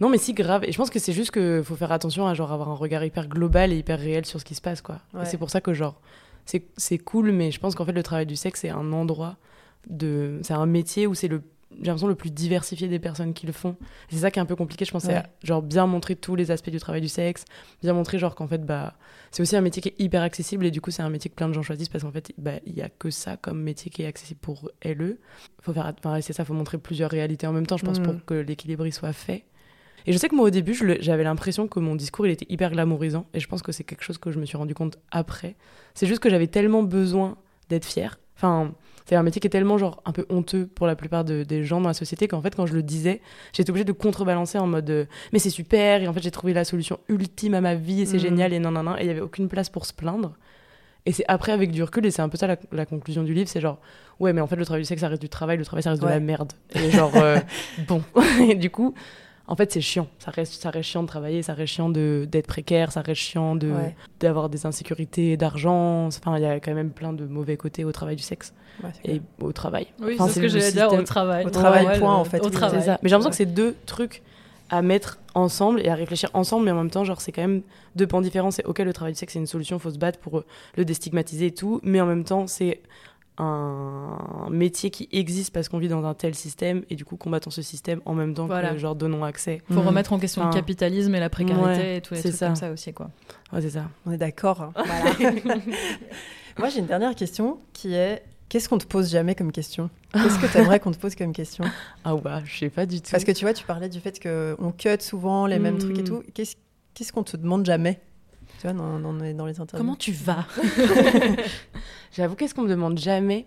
non 0.00 0.08
mais 0.08 0.18
si 0.18 0.32
grave. 0.34 0.64
Et 0.64 0.72
je 0.72 0.76
pense 0.78 0.90
que 0.90 0.98
c'est 0.98 1.12
juste 1.12 1.30
que 1.30 1.62
faut 1.64 1.76
faire 1.76 1.92
attention 1.92 2.26
à 2.26 2.34
genre 2.34 2.52
avoir 2.52 2.68
un 2.68 2.74
regard 2.74 3.04
hyper 3.04 3.28
global 3.28 3.72
et 3.72 3.76
hyper 3.78 3.98
réel 3.98 4.24
sur 4.26 4.38
ce 4.40 4.44
qui 4.44 4.54
se 4.54 4.60
passe 4.60 4.80
quoi. 4.80 5.00
Ouais. 5.14 5.22
et 5.22 5.26
c'est 5.26 5.38
pour 5.38 5.50
ça 5.50 5.60
que 5.60 5.74
genre 5.74 6.00
c'est 6.46 6.64
c'est 6.76 6.98
cool 6.98 7.32
mais 7.32 7.50
je 7.50 7.58
pense 7.60 7.74
qu'en 7.74 7.84
fait 7.84 7.92
le 7.92 8.02
travail 8.02 8.26
du 8.26 8.36
sexe 8.36 8.60
c'est 8.60 8.70
un 8.70 8.92
endroit 8.92 9.36
de 9.88 10.38
c'est 10.42 10.54
un 10.54 10.66
métier 10.66 11.06
où 11.06 11.14
c'est 11.14 11.28
le 11.28 11.42
j'ai 11.80 11.84
l'impression 11.84 12.08
le 12.08 12.14
plus 12.14 12.30
diversifié 12.30 12.88
des 12.88 12.98
personnes 12.98 13.34
qui 13.34 13.46
le 13.46 13.52
font 13.52 13.76
c'est 14.08 14.16
ça 14.16 14.30
qui 14.30 14.38
est 14.38 14.42
un 14.42 14.46
peu 14.46 14.56
compliqué 14.56 14.84
je 14.86 14.90
pense 14.90 15.02
c'est 15.04 15.12
Ouais. 15.14 15.22
genre 15.44 15.60
bien 15.62 15.86
montrer 15.86 16.16
tous 16.16 16.34
les 16.34 16.50
aspects 16.50 16.70
du 16.70 16.78
travail 16.80 17.00
du 17.02 17.08
sexe 17.08 17.44
bien 17.82 17.92
montrer 17.92 18.18
genre 18.18 18.34
qu'en 18.34 18.46
fait 18.46 18.64
bah 18.64 18.94
c'est 19.30 19.42
aussi 19.42 19.54
un 19.54 19.60
métier 19.60 19.82
qui 19.82 19.90
est 19.90 19.94
hyper 19.98 20.22
accessible 20.22 20.64
et 20.64 20.70
du 20.70 20.80
coup 20.80 20.90
c'est 20.90 21.02
un 21.02 21.10
métier 21.10 21.28
que 21.30 21.34
plein 21.36 21.48
de 21.48 21.52
gens 21.52 21.62
choisissent 21.62 21.90
parce 21.90 22.04
qu'en 22.04 22.10
fait 22.10 22.32
bah, 22.38 22.52
il 22.64 22.74
y 22.74 22.80
a 22.82 22.88
que 22.88 23.10
ça 23.10 23.36
comme 23.36 23.62
métier 23.62 23.90
qui 23.90 24.02
est 24.02 24.06
accessible 24.06 24.40
pour 24.40 24.70
LE 24.84 25.18
faut 25.60 25.72
faire 25.74 25.92
enfin, 25.98 26.20
c'est 26.22 26.32
ça 26.32 26.44
faut 26.46 26.54
montrer 26.54 26.78
plusieurs 26.78 27.10
réalités 27.10 27.46
en 27.46 27.52
même 27.52 27.66
temps 27.66 27.76
je 27.76 27.84
pense 27.84 27.98
pour 28.00 28.24
que 28.24 28.34
l'équilibre 28.34 28.86
y 28.86 28.92
soit 28.92 29.12
fait 29.12 29.44
Et 30.06 30.12
je 30.12 30.18
sais 30.18 30.28
que 30.28 30.34
moi, 30.34 30.46
au 30.46 30.50
début, 30.50 30.74
j'avais 31.00 31.24
l'impression 31.24 31.68
que 31.68 31.80
mon 31.80 31.94
discours, 31.94 32.26
il 32.26 32.30
était 32.32 32.46
hyper 32.48 32.70
glamourisant. 32.70 33.26
Et 33.34 33.40
je 33.40 33.48
pense 33.48 33.62
que 33.62 33.72
c'est 33.72 33.84
quelque 33.84 34.02
chose 34.04 34.18
que 34.18 34.30
je 34.30 34.38
me 34.38 34.46
suis 34.46 34.56
rendu 34.56 34.74
compte 34.74 34.98
après. 35.10 35.56
C'est 35.94 36.06
juste 36.06 36.20
que 36.20 36.30
j'avais 36.30 36.46
tellement 36.46 36.82
besoin 36.82 37.36
d'être 37.68 37.84
fière. 37.84 38.18
Enfin, 38.36 38.72
c'est 39.04 39.16
un 39.16 39.22
métier 39.22 39.40
qui 39.40 39.46
est 39.46 39.50
tellement, 39.50 39.76
genre, 39.78 40.00
un 40.06 40.12
peu 40.12 40.24
honteux 40.30 40.66
pour 40.66 40.86
la 40.86 40.94
plupart 40.96 41.24
de- 41.24 41.42
des 41.42 41.64
gens 41.64 41.80
dans 41.80 41.88
la 41.88 41.94
société 41.94 42.28
qu'en 42.28 42.40
fait, 42.40 42.54
quand 42.54 42.66
je 42.66 42.74
le 42.74 42.82
disais, 42.82 43.20
j'étais 43.52 43.70
obligée 43.70 43.84
de 43.84 43.92
contrebalancer 43.92 44.58
en 44.58 44.66
mode 44.66 44.88
euh, 44.90 45.04
mais 45.32 45.38
c'est 45.38 45.50
super. 45.50 46.02
Et 46.02 46.08
en 46.08 46.12
fait, 46.12 46.22
j'ai 46.22 46.30
trouvé 46.30 46.52
la 46.54 46.64
solution 46.64 46.98
ultime 47.08 47.54
à 47.54 47.60
ma 47.60 47.74
vie 47.74 48.02
et 48.02 48.06
c'est 48.06 48.14
Mhm. 48.16 48.22
génial. 48.22 48.52
Et 48.52 48.58
non, 48.60 48.70
non, 48.70 48.82
non. 48.82 48.96
Et 48.96 49.02
il 49.02 49.06
y 49.06 49.10
avait 49.10 49.20
aucune 49.20 49.48
place 49.48 49.68
pour 49.70 49.86
se 49.86 49.92
plaindre. 49.92 50.34
Et 51.06 51.12
c'est 51.12 51.24
après, 51.26 51.52
avec 51.52 51.70
du 51.70 51.82
recul, 51.82 52.04
et 52.06 52.10
c'est 52.10 52.20
un 52.22 52.28
peu 52.28 52.36
ça 52.36 52.46
la, 52.46 52.56
la 52.70 52.84
conclusion 52.84 53.22
du 53.22 53.32
livre, 53.32 53.48
c'est 53.48 53.60
genre, 53.62 53.78
ouais, 54.20 54.32
mais 54.34 54.40
en 54.42 54.46
fait, 54.46 54.56
le 54.56 54.64
travail 54.64 54.82
du 54.82 54.86
sexe, 54.86 55.00
ça 55.00 55.08
reste 55.08 55.22
du 55.22 55.28
travail, 55.30 55.56
le 55.56 55.64
travail, 55.64 55.82
ça 55.82 55.90
reste 55.90 56.02
de 56.02 56.06
la 56.08 56.20
merde. 56.20 56.52
Et 56.74 56.90
genre, 56.90 57.12
euh, 57.16 57.38
bon. 57.88 58.02
et 58.48 58.54
du 58.56 58.68
coup, 58.70 58.94
en 59.48 59.56
fait, 59.56 59.72
c'est 59.72 59.80
chiant. 59.80 60.06
Ça 60.18 60.30
reste, 60.30 60.60
ça 60.62 60.70
reste 60.70 60.88
chiant 60.90 61.02
de 61.02 61.08
travailler, 61.08 61.42
ça 61.42 61.54
reste 61.54 61.72
chiant 61.72 61.88
de- 61.88 62.28
d'être 62.30 62.46
précaire, 62.46 62.92
ça 62.92 63.00
reste 63.00 63.20
chiant 63.20 63.56
de- 63.56 63.70
Ouais. 63.70 63.96
d'avoir 64.20 64.48
des 64.48 64.66
insécurités 64.66 65.36
d'argent. 65.36 66.06
Enfin, 66.06 66.36
il 66.36 66.42
y 66.42 66.46
a 66.46 66.60
quand 66.60 66.74
même 66.74 66.90
plein 66.90 67.12
de 67.12 67.24
mauvais 67.26 67.56
côtés 67.56 67.84
au 67.84 67.92
travail 67.92 68.14
du 68.16 68.22
sexe 68.22 68.52
Ouais, 68.84 68.90
et 69.04 69.22
au 69.40 69.52
travail. 69.52 69.86
Oui, 70.00 70.14
Enfin, 70.14 70.28
c'est 70.28 70.34
ce 70.34 70.38
le 70.40 70.46
que 70.46 70.52
j'allais 70.52 70.72
dire 70.72 70.86
au 70.86 70.90
système- 70.90 71.04
travail. 71.04 71.44
Au 71.46 71.50
travail, 71.50 71.86
Ouais, 71.86 71.98
point, 71.98 72.14
le- 72.14 72.20
en 72.20 72.24
fait, 72.24 72.44
Au 72.44 72.50
travail. 72.50 72.82
Ça. 72.82 72.98
Mais 73.02 73.08
j'ai 73.08 73.14
l'impression 73.16 73.26
Ouais. 73.28 73.30
que 73.30 73.36
c'est 73.36 73.46
deux 73.46 73.74
trucs 73.86 74.22
à 74.70 74.82
mettre 74.82 75.18
ensemble 75.34 75.80
et 75.80 75.88
à 75.88 75.94
réfléchir 75.94 76.28
ensemble, 76.34 76.66
mais 76.66 76.70
en 76.72 76.76
même 76.76 76.90
temps, 76.90 77.02
genre, 77.04 77.20
c'est 77.22 77.32
quand 77.32 77.40
même 77.40 77.62
deux 77.96 78.06
pans 78.06 78.20
différents. 78.20 78.50
C'est 78.50 78.66
ok, 78.66 78.78
le 78.80 78.92
travail 78.92 79.14
du 79.14 79.18
sexe, 79.18 79.32
c'est 79.32 79.38
une 79.38 79.46
solution, 79.46 79.78
faut 79.78 79.90
se 79.90 79.98
battre 79.98 80.18
pour 80.18 80.42
le 80.76 80.84
déstigmatiser 80.84 81.46
et 81.46 81.54
tout, 81.54 81.80
mais 81.82 82.00
en 82.02 82.06
même 82.06 82.24
temps, 82.24 82.46
c'est 82.46 82.82
un 83.38 84.48
métier 84.50 84.90
qui 84.90 85.08
existe 85.12 85.52
parce 85.52 85.68
qu'on 85.68 85.78
vit 85.78 85.88
dans 85.88 86.04
un 86.04 86.14
tel 86.14 86.34
système 86.34 86.82
et 86.90 86.96
du 86.96 87.04
coup, 87.04 87.16
combattons 87.16 87.50
ce 87.50 87.62
système 87.62 88.00
en 88.04 88.14
même 88.14 88.34
temps 88.34 88.46
Voilà. 88.46 88.72
que, 88.72 88.78
genre, 88.78 88.94
donnons 88.96 89.24
accès. 89.24 89.62
Faut 89.68 89.80
Mhm. 89.80 89.86
remettre 89.86 90.12
en 90.12 90.18
question 90.18 90.44
le 90.46 90.52
capitalisme 90.52 91.14
et 91.14 91.20
la 91.20 91.30
précarité 91.30 91.64
ouais, 91.64 91.96
et 91.96 92.00
tous 92.00 92.14
les 92.14 92.20
c'est 92.20 92.28
trucs 92.30 92.38
ça. 92.38 92.46
comme 92.46 92.56
ça 92.56 92.70
aussi, 92.70 92.92
quoi. 92.92 93.10
Ouais, 93.52 93.60
c'est 93.60 93.70
ça. 93.70 93.84
On 94.06 94.12
est 94.12 94.16
d'accord. 94.18 94.60
hein. 94.62 94.72
Voilà. 94.84 95.12
Moi, 96.58 96.68
j'ai 96.70 96.80
une 96.80 96.86
dernière 96.86 97.14
question 97.14 97.58
qui 97.72 97.94
est 97.94 98.22
qu'est-ce 98.48 98.68
qu'on 98.68 98.78
te 98.78 98.86
pose 98.86 99.10
jamais 99.10 99.34
comme 99.34 99.52
question? 99.52 99.90
Qu'est-ce 100.12 100.38
que 100.40 100.46
tu 100.50 100.58
aimerais 100.58 100.80
qu'on 100.80 100.90
te 100.90 100.98
pose 100.98 101.14
comme 101.14 101.32
question? 101.32 101.64
Ah 102.04 102.14
ouais, 102.16 102.22
je 102.44 102.58
sais 102.58 102.70
pas 102.70 102.86
du 102.86 103.00
tout. 103.00 103.10
Parce 103.12 103.24
que 103.24 103.32
tu 103.32 103.44
vois, 103.44 103.52
tu 103.54 103.64
parlais 103.64 103.88
du 103.88 104.00
fait 104.00 104.18
qu'on 104.20 104.72
cut 104.72 104.88
souvent 105.00 105.46
les 105.46 105.58
mêmes 105.58 105.78
trucs 105.78 105.98
et 105.98 106.04
tout. 106.04 106.22
Qu'est-ce 106.34 106.56
qu'est-ce 106.94 107.12
qu'on 107.12 107.22
te 107.22 107.36
demande 107.36 107.64
jamais? 107.64 108.00
Tu 108.58 108.62
vois, 108.66 108.72
dans, 108.72 108.98
dans 108.98 109.12
les, 109.12 109.34
dans 109.34 109.46
les 109.46 109.60
interviews. 109.60 109.78
Comment 109.78 109.96
tu 109.96 110.12
vas 110.12 110.44
J'avoue, 112.12 112.34
qu'est-ce 112.34 112.54
qu'on 112.54 112.62
me 112.62 112.68
demande 112.68 112.98
jamais 112.98 113.46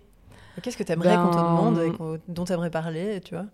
Qu'est-ce 0.62 0.76
que 0.76 0.82
tu 0.82 0.92
aimerais 0.92 1.16
qu'on 1.16 1.30
te 1.30 1.36
Ben- 1.36 1.42
demande 1.44 1.78
et 1.78 1.92
dont 2.28 2.44
tu 2.44 2.52
aimerais 2.52 2.70
parler, 2.70 3.20
tu 3.24 3.34
vois? 3.34 3.46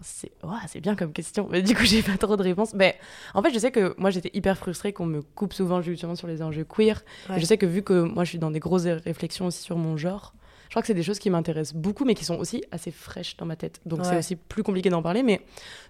C'est 0.00 0.30
ouah, 0.44 0.60
c'est 0.68 0.80
bien 0.80 0.94
comme 0.94 1.12
question. 1.12 1.48
Mais 1.50 1.60
du 1.62 1.74
coup, 1.74 1.82
j'ai 1.84 2.02
pas 2.02 2.16
trop 2.16 2.36
de 2.36 2.42
réponses. 2.42 2.72
Mais 2.72 2.96
en 3.34 3.42
fait, 3.42 3.52
je 3.52 3.58
sais 3.58 3.72
que 3.72 3.94
moi, 3.98 4.10
j'étais 4.10 4.30
hyper 4.32 4.56
frustrée 4.56 4.92
qu'on 4.92 5.06
me 5.06 5.22
coupe 5.22 5.52
souvent 5.52 5.82
justement 5.82 6.14
sur 6.14 6.28
les 6.28 6.40
enjeux 6.42 6.64
queer. 6.64 7.02
Et. 7.34 7.40
Je 7.40 7.44
sais 7.44 7.58
que 7.58 7.66
vu 7.66 7.82
que 7.82 8.02
moi, 8.02 8.22
je 8.24 8.30
suis 8.30 8.38
dans 8.38 8.50
des 8.52 8.60
grosses 8.60 8.84
réflexions 8.86 9.46
aussi 9.46 9.62
sur 9.62 9.76
mon 9.76 9.96
genre, 9.96 10.34
je 10.64 10.70
crois 10.70 10.82
que 10.82 10.86
c'est 10.86 10.94
des 10.94 11.02
choses 11.02 11.18
qui 11.18 11.30
m'intéressent 11.30 11.74
beaucoup, 11.74 12.04
mais 12.04 12.14
qui 12.14 12.24
sont 12.24 12.36
aussi 12.36 12.62
assez 12.70 12.92
fraîches 12.92 13.36
dans 13.38 13.46
ma 13.46 13.56
tête. 13.56 13.80
Donc 13.86 14.04
c'est 14.04 14.16
aussi 14.16 14.36
plus 14.36 14.62
compliqué 14.62 14.88
d'en 14.90 15.02
parler. 15.02 15.22
Mais 15.24 15.40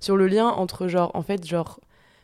sur 0.00 0.16
le 0.16 0.26
lien 0.26 0.46
entre 0.48 0.88
genre, 0.88 1.10
en 1.14 1.22
fait, 1.22 1.46
genre 1.46 1.78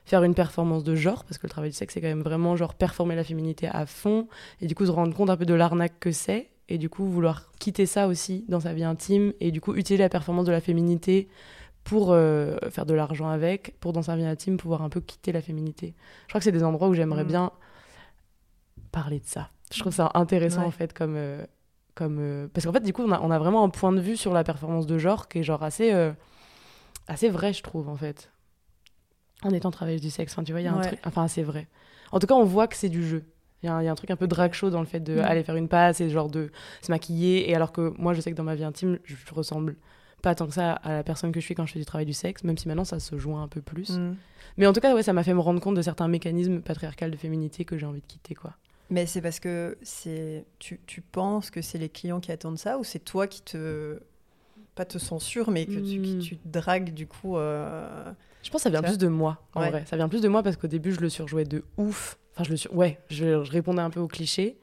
faire 0.04 0.22
une 0.22 0.34
performance 0.34 0.84
de 0.84 0.94
genre, 0.94 1.24
parce 1.24 1.38
que 1.38 1.46
le 1.46 1.50
travail 1.50 1.70
du 1.70 1.76
sexe, 1.76 1.94
c'est 1.94 2.00
quand 2.00 2.08
même 2.08 2.22
vraiment 2.22 2.56
genre 2.56 2.74
performer 2.74 3.16
la 3.16 3.24
féminité 3.24 3.68
à 3.68 3.86
fond, 3.86 4.28
et 4.60 4.66
du 4.66 4.74
coup 4.74 4.84
se 4.86 4.90
rendre 4.90 5.14
compte 5.14 5.30
un 5.30 5.36
peu 5.36 5.46
de 5.46 5.54
l'arnaque 5.54 5.98
que 6.00 6.12
c'est, 6.12 6.50
et 6.68 6.78
du 6.78 6.88
coup 6.90 7.06
vouloir 7.06 7.50
quitter 7.58 7.86
ça 7.86 8.06
aussi 8.08 8.44
dans 8.48 8.60
sa 8.60 8.72
vie 8.74 8.84
intime, 8.84 9.32
et 9.40 9.50
du 9.50 9.60
coup 9.60 9.74
utiliser 9.74 10.02
la 10.02 10.08
performance 10.10 10.44
de 10.46 10.52
la 10.52 10.60
féminité 10.60 11.28
pour 11.84 12.12
euh, 12.12 12.56
faire 12.70 12.86
de 12.86 12.94
l'argent 12.94 13.28
avec, 13.28 13.78
pour 13.80 13.92
dans 13.92 14.02
sa 14.02 14.16
vie 14.16 14.24
intime 14.24 14.56
pouvoir 14.56 14.82
un 14.82 14.88
peu 14.88 15.00
quitter 15.00 15.32
la 15.32 15.42
féminité. 15.42 15.94
Je 16.26 16.28
crois 16.32 16.40
que 16.40 16.44
c'est 16.44 16.52
des 16.52 16.64
endroits 16.64 16.88
où 16.88 16.94
j'aimerais 16.94 17.24
Mm. 17.24 17.28
bien 17.28 17.50
parler 18.92 19.20
de 19.20 19.26
ça. 19.26 19.50
Je 19.72 19.80
trouve 19.80 19.92
ça 19.92 20.10
intéressant 20.14 20.60
Ouais. 20.60 20.66
en 20.66 20.70
fait 20.70 20.92
comme 20.92 21.14
euh, 21.16 21.44
comme 21.94 22.18
euh, 22.20 22.48
parce 22.52 22.64
qu'en 22.66 22.72
fait 22.72 22.80
du 22.80 22.92
coup 22.92 23.02
on 23.02 23.10
a, 23.12 23.20
on 23.20 23.30
a 23.30 23.38
vraiment 23.38 23.64
un 23.64 23.68
point 23.70 23.92
de 23.92 24.00
vue 24.00 24.16
sur 24.16 24.32
la 24.32 24.44
performance 24.44 24.86
de 24.86 24.98
genre 24.98 25.28
qui 25.28 25.38
est 25.40 25.42
genre 25.42 25.62
assez 25.62 25.92
assez 27.08 27.28
vrai 27.28 27.52
je 27.52 27.62
trouve 27.62 27.88
en 27.88 27.96
fait 27.96 28.30
en 29.44 29.50
étant 29.50 29.70
travailleuse 29.70 30.00
du 30.00 30.10
sexe. 30.10 30.32
Enfin 30.32 30.42
tu 30.44 30.52
vois 30.52 30.60
il 30.60 30.64
y 30.64 30.68
a 30.68 30.72
un 30.72 30.78
Ouais. 30.80 30.86
truc 30.88 31.00
enfin 31.04 31.28
c'est 31.28 31.42
vrai. 31.42 31.68
En 32.12 32.18
tout 32.18 32.26
cas 32.26 32.34
on 32.34 32.44
voit 32.44 32.66
que 32.68 32.76
c'est 32.76 32.88
du 32.88 33.06
jeu. 33.06 33.24
Il 33.62 33.66
y, 33.66 33.68
a 33.70 33.74
un- 33.76 33.82
il 33.82 33.86
y 33.86 33.88
a 33.88 33.92
un 33.92 33.94
truc 33.94 34.10
un 34.10 34.16
peu 34.16 34.26
drag 34.26 34.52
show 34.52 34.68
dans 34.70 34.80
le 34.80 34.86
fait 34.86 35.00
de 35.00 35.14
Mm. 35.14 35.18
aller 35.20 35.42
faire 35.42 35.56
une 35.56 35.68
passe 35.68 36.00
et 36.00 36.10
genre 36.10 36.28
de 36.28 36.50
se 36.82 36.90
maquiller 36.92 37.48
et 37.50 37.54
alors 37.54 37.72
que 37.72 37.94
moi 37.98 38.12
je 38.12 38.20
sais 38.20 38.30
que 38.30 38.36
dans 38.36 38.44
ma 38.44 38.54
vie 38.54 38.64
intime 38.64 38.98
je, 39.04 39.14
je 39.16 39.34
ressemble 39.34 39.76
pas 40.22 40.34
tant 40.34 40.46
que 40.46 40.52
ça 40.54 40.72
à 40.72 40.92
la 40.92 41.02
personne 41.02 41.32
que 41.32 41.40
je 41.40 41.44
suis 41.46 41.54
quand 41.54 41.64
je 41.66 41.72
fais 41.72 41.78
du 41.78 41.84
travail 41.86 42.04
du 42.06 42.12
sexe 42.12 42.44
même 42.44 42.58
si 42.58 42.68
maintenant 42.68 42.84
ça 42.84 42.98
se 43.00 43.16
joint 43.18 43.42
un 43.42 43.48
peu 43.48 43.62
plus. 43.62 43.90
Mm. 43.98 44.16
Mais 44.58 44.66
en 44.66 44.72
tout 44.74 44.80
cas 44.80 44.94
ouais 44.94 45.02
ça 45.02 45.12
m'a 45.14 45.22
fait 45.22 45.34
me 45.34 45.40
rendre 45.40 45.60
compte 45.60 45.76
de 45.76 45.82
certains 45.82 46.08
mécanismes 46.08 46.60
patriarcales 46.60 47.10
de 47.10 47.16
féminité 47.16 47.64
que 47.64 47.78
j'ai 47.78 47.86
envie 47.86 48.00
de 48.02 48.06
quitter 48.06 48.34
quoi. 48.34 48.52
Mais 48.90 49.06
c'est 49.06 49.22
parce 49.22 49.40
que 49.40 49.78
c'est 49.82 50.44
tu, 50.58 50.78
tu 50.86 51.00
penses 51.00 51.50
que 51.50 51.62
c'est 51.62 51.78
les 51.78 51.88
clients 51.88 52.20
qui 52.20 52.32
attendent 52.32 52.58
ça 52.58 52.78
ou 52.78 52.84
c'est 52.84 52.98
toi 52.98 53.26
qui 53.26 53.40
te 53.40 53.98
pas 54.74 54.84
te 54.84 54.98
censure 54.98 55.50
mais 55.50 55.66
que 55.66 55.72
tu, 55.78 56.00
qui 56.02 56.16
Mm. 56.16 56.18
tu 56.20 56.38
dragues 56.44 56.92
du 56.94 57.06
coup 57.06 57.36
euh, 57.36 58.12
Je 58.42 58.50
pense 58.50 58.60
que 58.60 58.64
ça 58.64 58.70
vient 58.70 58.82
plus 58.82 58.98
de 58.98 59.08
moi, 59.08 59.42
en 59.54 59.60
Ouais. 59.62 59.70
vrai. 59.70 59.84
Ça 59.86 59.96
vient 59.96 60.08
plus 60.08 60.20
de 60.20 60.28
moi 60.28 60.42
parce 60.42 60.56
qu'au 60.56 60.66
début, 60.66 60.92
je 60.92 61.00
le 61.00 61.08
surjouais 61.08 61.44
de 61.44 61.64
ouf. 61.76 62.18
Enfin, 62.34 62.44
je 62.44 62.50
le 62.50 62.56
sur... 62.56 62.74
Ouais, 62.74 62.98
je, 63.08 63.44
je 63.44 63.50
répondais 63.52 63.80
un 63.82 63.90
peu 63.90 64.00
aux 64.00 64.08
clichés. 64.08 64.58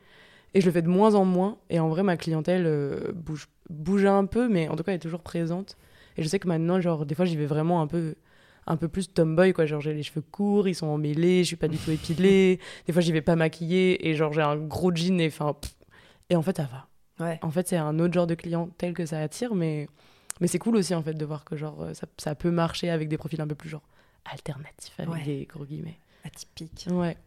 Et 0.53 0.59
je 0.59 0.65
le 0.65 0.71
fais 0.73 0.81
de 0.81 0.89
moins 0.89 1.15
en 1.15 1.23
moins. 1.23 1.57
Et 1.69 1.79
en 1.79 1.87
vrai, 1.87 2.03
ma 2.03 2.17
clientèle 2.17 2.65
euh, 2.65 3.11
bouge, 3.13 3.47
bouge 3.69 4.03
un 4.05 4.25
peu, 4.25 4.49
mais 4.49 4.67
en 4.67 4.75
tout 4.75 4.83
cas, 4.83 4.91
elle 4.91 4.97
est 4.97 4.99
toujours 4.99 5.21
présente. 5.21 5.77
Et 6.17 6.23
je 6.23 6.27
sais 6.27 6.39
que 6.39 6.47
maintenant, 6.49 6.81
genre, 6.81 7.05
des 7.05 7.15
fois, 7.15 7.23
j'y 7.23 7.37
vais 7.37 7.45
vraiment 7.45 7.81
un 7.81 7.87
peu, 7.87 8.15
un 8.67 8.75
peu 8.75 8.89
plus 8.89 9.07
tomboy, 9.13 9.53
quoi. 9.53 9.65
Genre, 9.65 9.79
j'ai 9.79 9.93
les 9.93 10.03
cheveux 10.03 10.21
courts, 10.29 10.67
ils 10.67 10.75
sont 10.75 10.87
emmêlés, 10.87 11.43
je 11.43 11.47
suis 11.47 11.55
pas 11.55 11.69
du 11.69 11.77
tout 11.77 11.89
épilée. 11.91 12.59
des 12.85 12.91
fois, 12.91 13.01
j'y 13.01 13.13
vais 13.13 13.21
pas 13.21 13.37
maquillée. 13.37 14.09
Et 14.09 14.13
genre, 14.15 14.33
j'ai 14.33 14.41
un 14.41 14.57
gros 14.57 14.93
jean 14.93 15.21
et 15.21 15.27
enfin... 15.27 15.55
Et 16.29 16.35
en 16.35 16.41
fait, 16.41 16.57
ça 16.57 16.63
va. 16.63 16.87
Ouais 17.21 17.39
En 17.41 17.51
fait, 17.51 17.67
c'est 17.67 17.77
un 17.77 17.97
autre 17.99 18.13
genre 18.13 18.27
de 18.27 18.35
clientèle 18.35 18.93
que 18.93 19.05
ça 19.05 19.19
attire, 19.19 19.55
mais, 19.55 19.87
mais 20.39 20.47
c'est 20.47 20.59
cool 20.59 20.75
aussi, 20.75 20.93
en 20.95 21.01
fait, 21.03 21.13
de 21.13 21.25
voir 21.25 21.43
que 21.45 21.55
genre, 21.55 21.81
euh, 21.81 21.93
ça, 21.93 22.07
ça 22.17 22.35
peut 22.35 22.51
marcher 22.51 22.89
avec 22.89 23.07
des 23.09 23.17
profils 23.17 23.39
un 23.41 23.47
peu 23.47 23.55
plus, 23.55 23.69
genre, 23.69 23.83
alternatifs, 24.25 24.99
avec 24.99 25.13
Ouais. 25.13 25.23
des 25.23 25.45
gros 25.45 25.65
guillemets. 25.65 25.97
atypique. 26.23 26.85
Ouais. 26.91 27.17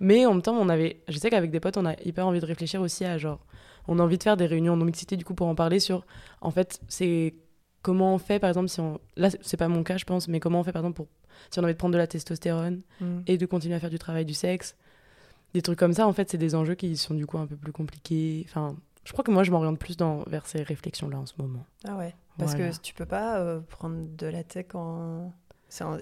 Mais 0.00 0.26
en 0.26 0.32
même 0.34 0.42
temps, 0.42 0.54
on 0.56 0.68
avait, 0.68 1.00
je 1.08 1.16
sais 1.18 1.30
qu'avec 1.30 1.50
des 1.50 1.58
potes, 1.60 1.76
on 1.78 1.86
a 1.86 1.94
hyper 2.04 2.26
envie 2.26 2.40
de 2.40 2.44
réfléchir 2.46 2.80
aussi 2.82 3.04
à 3.04 3.16
genre, 3.16 3.40
on 3.88 3.98
a 3.98 4.02
envie 4.02 4.18
de 4.18 4.22
faire 4.22 4.36
des 4.36 4.44
réunions 4.46 4.74
en 4.74 4.76
mixité 4.76 5.16
du 5.16 5.24
coup 5.24 5.32
pour 5.34 5.46
en 5.46 5.54
parler 5.54 5.80
sur, 5.80 6.04
en 6.42 6.50
fait, 6.50 6.80
c'est 6.88 7.34
comment 7.80 8.14
on 8.14 8.18
fait 8.18 8.38
par 8.38 8.48
exemple 8.50 8.68
si 8.68 8.78
on, 8.80 9.00
là 9.16 9.30
c'est- 9.30 9.38
c'est 9.42 9.56
pas 9.56 9.68
mon 9.68 9.82
cas 9.82 9.96
je 9.96 10.04
pense, 10.04 10.28
mais 10.28 10.38
comment 10.38 10.60
on 10.60 10.64
fait 10.64 10.72
par 10.72 10.82
exemple 10.82 10.96
pour, 10.96 11.08
si 11.50 11.58
on 11.58 11.62
a 11.62 11.64
envie 11.64 11.72
de 11.72 11.78
prendre 11.78 11.94
de 11.94 11.98
la 11.98 12.06
testostérone 12.06 12.82
Mm. 13.00 13.20
et 13.26 13.38
de 13.38 13.46
continuer 13.46 13.74
à 13.74 13.80
faire 13.80 13.90
du 13.90 13.98
travail 13.98 14.24
du 14.26 14.34
sexe, 14.34 14.76
des 15.54 15.62
trucs 15.62 15.78
comme 15.78 15.92
ça 15.94 16.06
en 16.06 16.12
fait, 16.12 16.30
c'est 16.30 16.38
des 16.38 16.54
enjeux 16.54 16.74
qui 16.74 16.96
sont 16.96 17.14
du 17.14 17.24
coup 17.26 17.38
un 17.38 17.46
peu 17.46 17.56
plus 17.56 17.72
compliqués. 17.72 18.44
Enfin, 18.48 18.76
je 19.04 19.12
crois 19.12 19.24
que 19.24 19.30
moi 19.30 19.42
je 19.44 19.50
m'oriente 19.50 19.78
plus 19.78 19.96
dans 19.96 20.22
vers 20.26 20.46
ces 20.46 20.62
réflexions 20.62 21.08
là 21.08 21.18
en 21.18 21.26
ce 21.26 21.34
moment. 21.38 21.64
Ah 21.86 21.96
ouais. 21.96 22.14
Parce 22.38 22.54
Voilà. 22.54 22.70
que 22.72 22.78
tu 22.80 22.94
peux 22.94 23.04
pas 23.06 23.38
euh, 23.40 23.60
prendre 23.60 23.96
de 24.16 24.26
la 24.26 24.42
tech 24.44 24.66
en. 24.74 25.32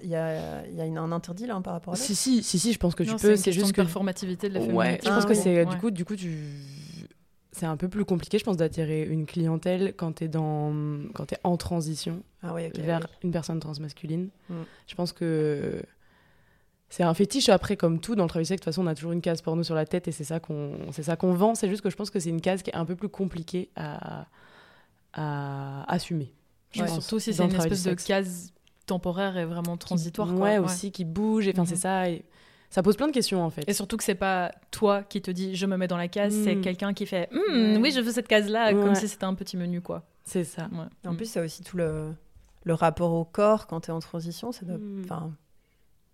Il 0.02 0.08
y 0.08 0.16
a, 0.16 0.66
il 0.66 0.74
y 0.74 0.80
a 0.80 0.84
une- 0.84 0.98
un 0.98 1.12
interdit 1.12 1.46
là 1.46 1.60
par 1.60 1.74
rapport 1.74 1.94
à 1.94 1.96
ça? 1.96 2.02
Si 2.04 2.16
si 2.16 2.42
si 2.42 2.58
si, 2.58 2.72
je 2.72 2.78
pense 2.78 2.96
que 2.96 3.04
tu 3.04 3.10
Non, 3.10 3.16
peux, 3.18 3.36
c'est 3.36 3.52
juste 3.52 3.66
de 3.68 3.70
que 3.70 3.76
performativité 3.76 4.48
de 4.48 4.54
la 4.54 4.60
Ouais, 4.60 4.66
féminité. 4.66 5.00
je 5.04 5.10
pense 5.10 5.22
Ah 5.24 5.26
que 5.28 5.32
oui. 5.32 5.36
c'est 5.40 5.64
Ouais. 5.64 5.66
du 5.66 5.76
coup 5.76 5.90
du 5.92 6.04
coup 6.04 6.16
tu 6.16 6.36
c'est 7.52 7.66
un 7.66 7.76
peu 7.76 7.88
plus 7.88 8.04
compliqué 8.04 8.38
je 8.38 8.44
pense 8.44 8.56
d'attirer 8.56 9.04
une 9.04 9.26
clientèle 9.26 9.94
quand 9.96 10.14
tu 10.14 10.24
es 10.24 10.28
dans 10.28 10.72
quand 11.14 11.26
tu 11.26 11.34
en 11.44 11.56
transition 11.56 12.22
Ah 12.42 12.52
oui, 12.54 12.68
vers 12.76 13.00
oui. 13.00 13.06
une 13.24 13.30
personne 13.30 13.60
transmasculine. 13.60 14.30
Mm. 14.48 14.54
Je 14.88 14.94
pense 14.96 15.12
que 15.12 15.82
c'est 16.90 17.02
un 17.04 17.14
fétiche 17.14 17.48
après 17.48 17.76
comme 17.76 18.00
tout 18.00 18.14
dans 18.16 18.24
le 18.24 18.28
travail 18.28 18.44
sexe 18.46 18.60
de 18.60 18.64
toute 18.64 18.72
façon 18.74 18.84
on 18.84 18.88
a 18.88 18.94
toujours 18.94 19.12
une 19.12 19.20
case 19.22 19.40
porno 19.42 19.62
sur 19.62 19.74
la 19.74 19.86
tête 19.86 20.08
et 20.08 20.12
c'est 20.12 20.24
ça 20.24 20.40
qu'on 20.40 20.72
c'est 20.92 21.04
ça 21.04 21.16
qu'on 21.16 21.32
vend, 21.32 21.54
c'est 21.54 21.68
juste 21.68 21.80
que 21.82 21.88
je 21.90 21.96
pense 21.96 22.10
que 22.10 22.18
c'est 22.20 22.30
une 22.30 22.40
case 22.40 22.62
qui 22.62 22.70
est 22.70 22.74
un 22.76 22.84
peu 22.84 22.96
plus 22.96 23.08
compliquée 23.08 23.70
à 23.76 24.26
à 25.12 25.84
assumer. 25.92 26.32
je 26.72 26.80
Ouais, 26.82 26.86
pense, 26.86 27.00
surtout 27.00 27.18
si 27.18 27.34
c'est 27.34 27.42
une 27.44 27.54
espèce 27.54 27.82
de 27.84 27.94
case 27.94 28.52
temporaire 28.86 29.36
et 29.36 29.44
vraiment 29.44 29.76
transitoire. 29.76 30.28
quoi. 30.28 30.38
Ouais, 30.44 30.58
aussi 30.58 30.92
qui 30.92 31.04
bouge 31.04 31.46
et 31.48 31.52
enfin 31.52 31.62
Mhm. 31.62 31.66
c'est 31.68 31.76
ça 31.76 32.08
et 32.08 32.24
ça 32.70 32.82
pose 32.84 32.96
plein 32.96 33.08
de 33.08 33.12
questions 33.12 33.42
en 33.42 33.50
fait. 33.50 33.68
Et 33.68 33.72
surtout 33.72 33.96
que 33.96 34.04
c'est 34.04 34.14
pas 34.14 34.52
toi 34.70 35.02
qui 35.02 35.20
te 35.20 35.30
dis 35.32 35.56
je 35.56 35.66
me 35.66 35.76
mets 35.76 35.88
dans 35.88 35.96
la 35.96 36.06
case, 36.08 36.34
c'est 36.44 36.54
Mm. 36.56 36.60
quelqu'un 36.60 36.94
qui 36.94 37.06
fait 37.06 37.28
Hmm, 37.32 37.78
oui 37.82 37.90
je 37.90 38.00
veux 38.00 38.12
cette 38.12 38.28
case 38.28 38.48
là 38.48 38.72
comme 38.72 38.94
si 38.94 39.08
c'était 39.08 39.24
un 39.24 39.34
petit 39.34 39.56
menu 39.56 39.80
quoi. 39.80 40.04
C'est 40.24 40.44
ça. 40.44 40.68
Ouais. 40.72 40.86
En 41.08 41.14
Mm. 41.14 41.16
plus, 41.16 41.26
ça 41.26 41.40
a 41.40 41.44
aussi 41.44 41.64
tout 41.64 41.76
le, 41.76 42.12
le 42.62 42.74
rapport 42.74 43.12
au 43.12 43.24
corps 43.24 43.66
quand 43.66 43.80
tu 43.80 43.90
es 43.90 43.92
en 43.92 43.98
transition. 43.98 44.52
Ça 44.52 44.64
doit... 44.64 44.76
Mm. 44.78 45.02
Enfin, 45.04 45.32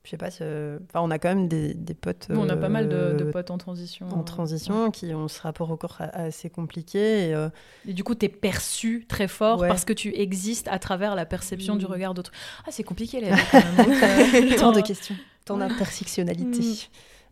je 0.07 0.11
sais 0.13 0.17
pas. 0.17 0.31
si, 0.31 0.43
Enfin, 0.45 1.01
on 1.01 1.11
a 1.11 1.19
quand 1.19 1.29
même 1.29 1.49
des, 1.49 1.75
des 1.75 1.93
potes. 1.95 2.29
On 2.31 2.49
a 2.49 2.57
pas 2.57 2.69
mal 2.71 2.89
de, 2.89 3.17
de 3.19 3.25
euh, 3.25 3.31
potes 3.33 3.51
en 3.51 3.59
transition. 3.59 4.07
en 4.11 4.21
euh, 4.21 4.23
transition 4.23 4.91
qui 4.93 5.13
ont 5.13 5.27
ce 5.29 5.43
rapport 5.43 5.71
au 5.71 5.77
corps 5.77 5.99
assez 6.13 6.49
compliqué. 6.49 7.29
Et, 7.29 7.35
euh, 7.35 7.49
Et 7.87 7.93
du 7.93 8.05
coup, 8.05 8.15
t'es 8.15 8.29
perçu 8.29 9.05
très 9.09 9.27
fort 9.29 9.59
Ouais. 9.61 9.69
parce 9.69 9.85
que 9.85 9.93
tu 9.93 10.15
existes 10.17 10.69
à 10.71 10.79
travers 10.79 11.15
la 11.17 11.27
perception 11.27 11.75
Mm. 11.75 11.79
du 11.79 11.87
regard 11.87 12.15
d'autres. 12.15 12.31
Ah, 12.67 12.71
c'est 12.71 12.85
compliqué. 12.85 13.21
Donc, 13.77 13.91
euh, 14.03 14.57
tant 14.59 14.73
de 14.73 14.81
questions, 14.81 15.17
tant 15.45 15.57
d'intersectionnalité. 15.57 16.87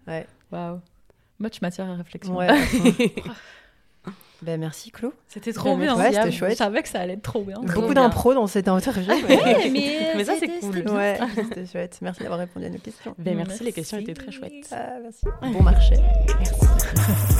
Ouais. 0.06 0.26
Waouh. 0.52 0.80
Much 1.38 1.62
matière 1.62 1.88
à 1.88 1.94
réflexion. 1.94 2.36
Ouais. 2.36 2.48
Ben, 4.42 4.60
merci 4.60 4.90
Clo. 4.90 5.12
C'était 5.28 5.52
trop 5.52 5.74
Ben, 5.76 5.82
bien. 5.82 5.96
ouais, 5.96 6.12
c'était 6.12 6.30
Je 6.30 6.36
chouette. 6.36 6.56
savais 6.58 6.82
que 6.82 6.88
ça 6.88 7.00
allait 7.00 7.14
être 7.14 7.22
trop 7.22 7.42
bien. 7.42 7.54
Trop 7.54 7.80
Beaucoup 7.80 7.94
d'impro 7.94 8.34
dans 8.34 8.46
cette 8.46 8.68
interview. 8.68 9.10
Ouais, 9.12 9.70
mais, 9.70 10.12
Mais 10.16 10.24
ça, 10.24 10.34
c'est 10.38 10.46
c'était- 10.60 10.82
cool. 10.82 10.96
ouais, 10.96 11.18
c'était 11.36 11.66
chouette. 11.66 11.98
Merci 12.02 12.20
d'avoir 12.22 12.40
répondu 12.40 12.66
à 12.66 12.70
nos 12.70 12.78
questions. 12.78 13.14
Ben, 13.18 13.36
merci, 13.36 13.64
les 13.64 13.72
questions 13.72 13.96
étaient 13.98 14.12
très 14.14 14.32
chouettes. 14.32 14.68
Ah, 14.72 14.94
merci. 15.02 15.24
Bon 15.56 15.62
marché. 15.62 15.94
Merci. 16.38 17.33